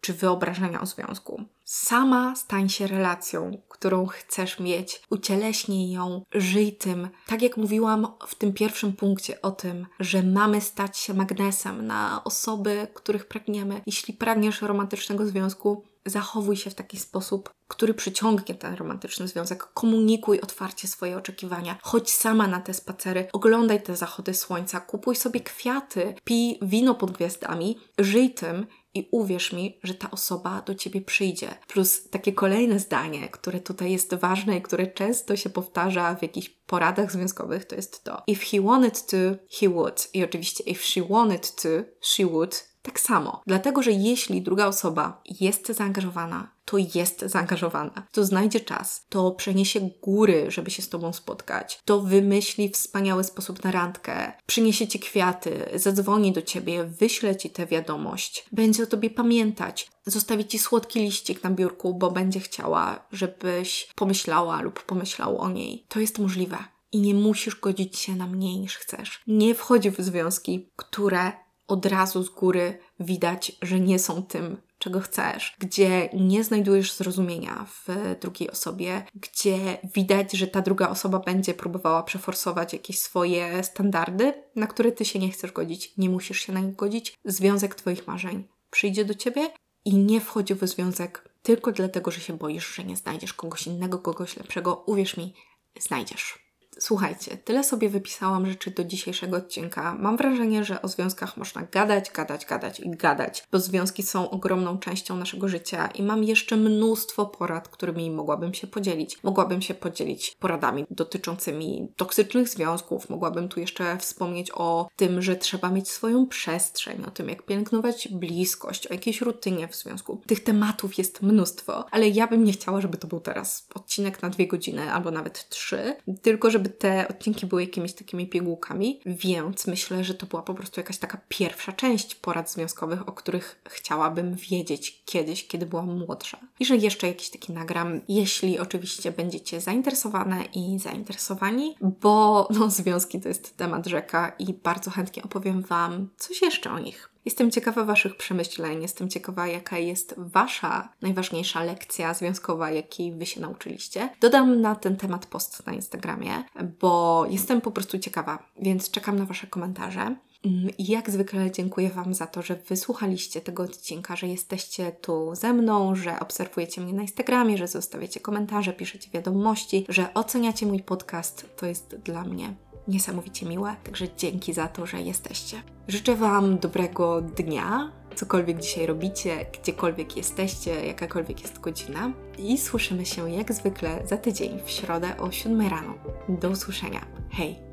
czy 0.00 0.14
wyobrażenia 0.14 0.80
o 0.80 0.86
związku. 0.86 1.44
Sama 1.64 2.36
stań 2.36 2.68
się 2.68 2.86
relacją, 2.86 3.62
którą 3.68 4.06
chcesz 4.06 4.60
mieć, 4.60 5.02
ucieleśnij 5.10 5.90
ją, 5.90 6.24
żyj 6.34 6.76
tym. 6.76 7.08
Tak 7.26 7.42
jak 7.42 7.56
mówiłam 7.56 8.06
w 8.26 8.34
tym 8.34 8.52
pierwszym 8.52 8.92
punkcie 8.92 9.42
o 9.42 9.50
tym, 9.50 9.86
że 10.00 10.22
mamy 10.22 10.60
stać 10.60 10.98
się 10.98 11.14
magnesem 11.14 11.86
na 11.86 12.24
osoby, 12.24 12.86
których 12.94 13.26
pragniemy. 13.26 13.80
Jeśli 13.86 14.14
pragniesz 14.14 14.62
romantycznego 14.62 15.26
związku, 15.26 15.84
zachowuj 16.06 16.56
się 16.56 16.70
w 16.70 16.74
taki 16.74 16.98
sposób, 16.98 17.52
który 17.68 17.94
przyciągnie 17.94 18.54
ten 18.54 18.74
romantyczny 18.74 19.28
związek. 19.28 19.64
Komunikuj 19.74 20.40
otwarcie 20.40 20.88
swoje 20.88 21.16
oczekiwania. 21.16 21.78
Chodź 21.82 22.12
sama 22.12 22.46
na 22.46 22.60
te 22.60 22.74
spacery, 22.74 23.28
oglądaj 23.32 23.82
te 23.82 23.96
zachody 23.96 24.34
słońca, 24.34 24.80
kupuj 24.80 25.16
sobie 25.16 25.40
kwiaty, 25.40 26.14
pij 26.24 26.58
wino 26.62 26.94
pod 26.94 27.10
gwiazdami, 27.10 27.78
żyj 27.98 28.34
tym 28.34 28.66
i 28.94 29.08
uwierz 29.10 29.52
mi, 29.52 29.78
że 29.82 29.94
ta 29.94 30.10
osoba 30.10 30.62
do 30.62 30.74
ciebie 30.74 31.00
przyjdzie. 31.00 31.54
Plus 31.68 32.10
takie 32.10 32.32
kolejne 32.32 32.78
zdanie, 32.78 33.28
które 33.28 33.60
tutaj 33.60 33.92
jest 33.92 34.14
ważne 34.14 34.56
i 34.56 34.62
które 34.62 34.86
często 34.86 35.36
się 35.36 35.50
powtarza 35.50 36.14
w 36.14 36.22
jakichś 36.22 36.48
poradach 36.48 37.12
związkowych, 37.12 37.64
to 37.64 37.76
jest 37.76 38.04
to: 38.04 38.22
If 38.26 38.46
he 38.46 38.62
wanted 38.62 39.06
to, 39.06 39.16
he 39.60 39.68
would. 39.68 40.08
I 40.14 40.24
oczywiście, 40.24 40.64
if 40.64 40.82
she 40.82 41.02
wanted 41.02 41.54
to, 41.54 41.68
she 42.00 42.26
would 42.26 42.71
tak 42.82 43.00
samo. 43.00 43.42
Dlatego, 43.46 43.82
że 43.82 43.92
jeśli 43.92 44.42
druga 44.42 44.66
osoba 44.66 45.22
jest 45.40 45.66
zaangażowana, 45.66 46.52
to 46.64 46.78
jest 46.94 47.20
zaangażowana, 47.20 48.06
to 48.12 48.24
znajdzie 48.24 48.60
czas, 48.60 49.06
to 49.08 49.30
przeniesie 49.30 49.90
góry, 50.02 50.46
żeby 50.48 50.70
się 50.70 50.82
z 50.82 50.88
Tobą 50.88 51.12
spotkać, 51.12 51.80
to 51.84 52.00
wymyśli 52.00 52.68
wspaniały 52.68 53.24
sposób 53.24 53.64
na 53.64 53.70
randkę, 53.70 54.32
przyniesie 54.46 54.88
Ci 54.88 55.00
kwiaty, 55.00 55.64
zadzwoni 55.74 56.32
do 56.32 56.42
Ciebie, 56.42 56.84
wyśle 56.84 57.36
Ci 57.36 57.50
tę 57.50 57.66
wiadomość, 57.66 58.44
będzie 58.52 58.82
o 58.82 58.86
Tobie 58.86 59.10
pamiętać, 59.10 59.90
zostawi 60.06 60.46
Ci 60.46 60.58
słodki 60.58 61.00
liścik 61.00 61.42
na 61.44 61.50
biurku, 61.50 61.94
bo 61.94 62.10
będzie 62.10 62.40
chciała, 62.40 63.06
żebyś 63.12 63.88
pomyślała 63.94 64.60
lub 64.60 64.82
pomyślał 64.82 65.38
o 65.38 65.50
niej. 65.50 65.86
To 65.88 66.00
jest 66.00 66.18
możliwe. 66.18 66.58
I 66.92 67.00
nie 67.00 67.14
musisz 67.14 67.60
godzić 67.60 67.98
się 67.98 68.16
na 68.16 68.26
mniej 68.26 68.60
niż 68.60 68.76
chcesz. 68.76 69.22
Nie 69.26 69.54
wchodzi 69.54 69.90
w 69.90 70.00
związki, 70.00 70.70
które 70.76 71.32
od 71.72 71.86
razu 71.86 72.22
z 72.22 72.28
góry 72.28 72.78
widać, 73.00 73.52
że 73.62 73.80
nie 73.80 73.98
są 73.98 74.22
tym, 74.22 74.62
czego 74.78 75.00
chcesz, 75.00 75.56
gdzie 75.58 76.08
nie 76.12 76.44
znajdujesz 76.44 76.92
zrozumienia 76.92 77.66
w 77.66 78.16
drugiej 78.20 78.50
osobie, 78.50 79.02
gdzie 79.14 79.78
widać, 79.94 80.32
że 80.32 80.46
ta 80.46 80.60
druga 80.60 80.88
osoba 80.88 81.18
będzie 81.18 81.54
próbowała 81.54 82.02
przeforsować 82.02 82.72
jakieś 82.72 82.98
swoje 82.98 83.64
standardy, 83.64 84.32
na 84.56 84.66
które 84.66 84.92
ty 84.92 85.04
się 85.04 85.18
nie 85.18 85.30
chcesz 85.30 85.52
godzić, 85.52 85.96
nie 85.96 86.10
musisz 86.10 86.40
się 86.40 86.52
na 86.52 86.60
nich 86.60 86.76
godzić. 86.76 87.18
Związek 87.24 87.74
Twoich 87.74 88.06
marzeń 88.06 88.48
przyjdzie 88.70 89.04
do 89.04 89.14
ciebie 89.14 89.50
i 89.84 89.96
nie 89.96 90.20
wchodzi 90.20 90.54
w 90.54 90.68
związek 90.68 91.28
tylko 91.42 91.72
dlatego, 91.72 92.10
że 92.10 92.20
się 92.20 92.36
boisz, 92.36 92.74
że 92.74 92.84
nie 92.84 92.96
znajdziesz 92.96 93.34
kogoś 93.34 93.66
innego, 93.66 93.98
kogoś 93.98 94.36
lepszego. 94.36 94.82
Uwierz 94.86 95.16
mi, 95.16 95.34
znajdziesz. 95.80 96.41
Słuchajcie, 96.84 97.36
tyle 97.36 97.64
sobie 97.64 97.88
wypisałam 97.88 98.46
rzeczy 98.46 98.70
do 98.70 98.84
dzisiejszego 98.84 99.36
odcinka. 99.36 99.94
Mam 99.94 100.16
wrażenie, 100.16 100.64
że 100.64 100.82
o 100.82 100.88
związkach 100.88 101.36
można 101.36 101.62
gadać, 101.62 102.10
gadać, 102.10 102.46
gadać 102.46 102.80
i 102.80 102.90
gadać, 102.90 103.44
bo 103.52 103.58
związki 103.58 104.02
są 104.02 104.30
ogromną 104.30 104.78
częścią 104.78 105.16
naszego 105.16 105.48
życia 105.48 105.86
i 105.86 106.02
mam 106.02 106.24
jeszcze 106.24 106.56
mnóstwo 106.56 107.26
porad, 107.26 107.68
którymi 107.68 108.10
mogłabym 108.10 108.54
się 108.54 108.66
podzielić. 108.66 109.22
Mogłabym 109.22 109.62
się 109.62 109.74
podzielić 109.74 110.36
poradami 110.40 110.84
dotyczącymi 110.90 111.88
toksycznych 111.96 112.48
związków, 112.48 113.10
mogłabym 113.10 113.48
tu 113.48 113.60
jeszcze 113.60 113.98
wspomnieć 113.98 114.50
o 114.54 114.88
tym, 114.96 115.22
że 115.22 115.36
trzeba 115.36 115.70
mieć 115.70 115.90
swoją 115.90 116.26
przestrzeń, 116.26 117.04
o 117.04 117.10
tym, 117.10 117.28
jak 117.28 117.42
pielęgnować 117.42 118.08
bliskość, 118.08 118.86
o 118.86 118.92
jakiejś 118.92 119.20
rutynie 119.20 119.68
w 119.68 119.76
związku. 119.76 120.20
Tych 120.26 120.44
tematów 120.44 120.98
jest 120.98 121.22
mnóstwo, 121.22 121.84
ale 121.90 122.08
ja 122.08 122.26
bym 122.26 122.44
nie 122.44 122.52
chciała, 122.52 122.80
żeby 122.80 122.98
to 122.98 123.08
był 123.08 123.20
teraz 123.20 123.66
odcinek 123.74 124.22
na 124.22 124.30
dwie 124.30 124.46
godziny 124.46 124.92
albo 124.92 125.10
nawet 125.10 125.48
trzy, 125.48 125.96
tylko 126.22 126.50
żeby 126.50 126.71
te 126.78 127.08
odcinki 127.08 127.46
były 127.46 127.62
jakimiś 127.62 127.92
takimi 127.92 128.26
pigułkami, 128.26 129.00
więc 129.06 129.66
myślę, 129.66 130.04
że 130.04 130.14
to 130.14 130.26
była 130.26 130.42
po 130.42 130.54
prostu 130.54 130.80
jakaś 130.80 130.98
taka 130.98 131.20
pierwsza 131.28 131.72
część 131.72 132.14
porad 132.14 132.50
związkowych, 132.50 133.08
o 133.08 133.12
których 133.12 133.62
chciałabym 133.68 134.34
wiedzieć 134.34 135.02
kiedyś, 135.04 135.46
kiedy 135.46 135.66
byłam 135.66 135.98
młodsza. 135.98 136.38
I 136.60 136.64
że 136.64 136.76
jeszcze 136.76 137.06
jakiś 137.06 137.30
taki 137.30 137.52
nagram, 137.52 138.00
jeśli 138.08 138.58
oczywiście 138.58 139.12
będziecie 139.12 139.60
zainteresowane 139.60 140.44
i 140.54 140.78
zainteresowani, 140.78 141.76
bo 141.80 142.48
no, 142.50 142.70
związki 142.70 143.20
to 143.20 143.28
jest 143.28 143.56
temat 143.56 143.86
rzeka 143.86 144.32
i 144.38 144.54
bardzo 144.54 144.90
chętnie 144.90 145.22
opowiem 145.22 145.62
Wam 145.62 146.08
coś 146.16 146.42
jeszcze 146.42 146.70
o 146.70 146.78
nich. 146.78 147.11
Jestem 147.24 147.50
ciekawa 147.50 147.84
Waszych 147.84 148.16
przemyśleń, 148.16 148.82
jestem 148.82 149.08
ciekawa, 149.08 149.46
jaka 149.46 149.78
jest 149.78 150.14
Wasza 150.16 150.88
najważniejsza 151.02 151.64
lekcja 151.64 152.14
związkowa, 152.14 152.70
jakiej 152.70 153.12
Wy 153.12 153.26
się 153.26 153.40
nauczyliście. 153.40 154.08
Dodam 154.20 154.60
na 154.60 154.74
ten 154.74 154.96
temat 154.96 155.26
post 155.26 155.66
na 155.66 155.72
Instagramie, 155.72 156.44
bo 156.80 157.26
jestem 157.30 157.60
po 157.60 157.70
prostu 157.70 157.98
ciekawa, 157.98 158.38
więc 158.62 158.90
czekam 158.90 159.18
na 159.18 159.24
Wasze 159.24 159.46
komentarze. 159.46 160.16
Mm, 160.44 160.70
I 160.78 160.86
jak 160.86 161.10
zwykle 161.10 161.50
dziękuję 161.50 161.88
Wam 161.90 162.14
za 162.14 162.26
to, 162.26 162.42
że 162.42 162.56
wysłuchaliście 162.68 163.40
tego 163.40 163.62
odcinka, 163.62 164.16
że 164.16 164.28
jesteście 164.28 164.92
tu 164.92 165.34
ze 165.34 165.52
mną, 165.52 165.94
że 165.94 166.20
obserwujecie 166.20 166.80
mnie 166.80 166.92
na 166.92 167.02
Instagramie, 167.02 167.58
że 167.58 167.68
zostawiacie 167.68 168.20
komentarze, 168.20 168.72
piszecie 168.72 169.10
wiadomości, 169.10 169.86
że 169.88 170.14
oceniacie 170.14 170.66
mój 170.66 170.82
podcast. 170.82 171.56
To 171.56 171.66
jest 171.66 171.96
dla 171.96 172.24
mnie 172.24 172.54
niesamowicie 172.88 173.46
miłe, 173.46 173.76
także 173.84 174.06
dzięki 174.16 174.52
za 174.52 174.68
to, 174.68 174.86
że 174.86 175.02
jesteście. 175.02 175.62
Życzę 175.88 176.16
Wam 176.16 176.58
dobrego 176.58 177.20
dnia, 177.20 177.92
cokolwiek 178.14 178.60
dzisiaj 178.60 178.86
robicie, 178.86 179.46
gdziekolwiek 179.52 180.16
jesteście, 180.16 180.86
jakakolwiek 180.86 181.42
jest 181.42 181.60
godzina. 181.60 182.12
I 182.38 182.58
słyszymy 182.58 183.06
się 183.06 183.30
jak 183.30 183.52
zwykle 183.52 184.02
za 184.06 184.16
tydzień 184.16 184.60
w 184.64 184.70
środę 184.70 185.16
o 185.16 185.32
7 185.32 185.60
rano. 185.60 185.94
Do 186.28 186.50
usłyszenia. 186.50 187.06
Hej! 187.30 187.71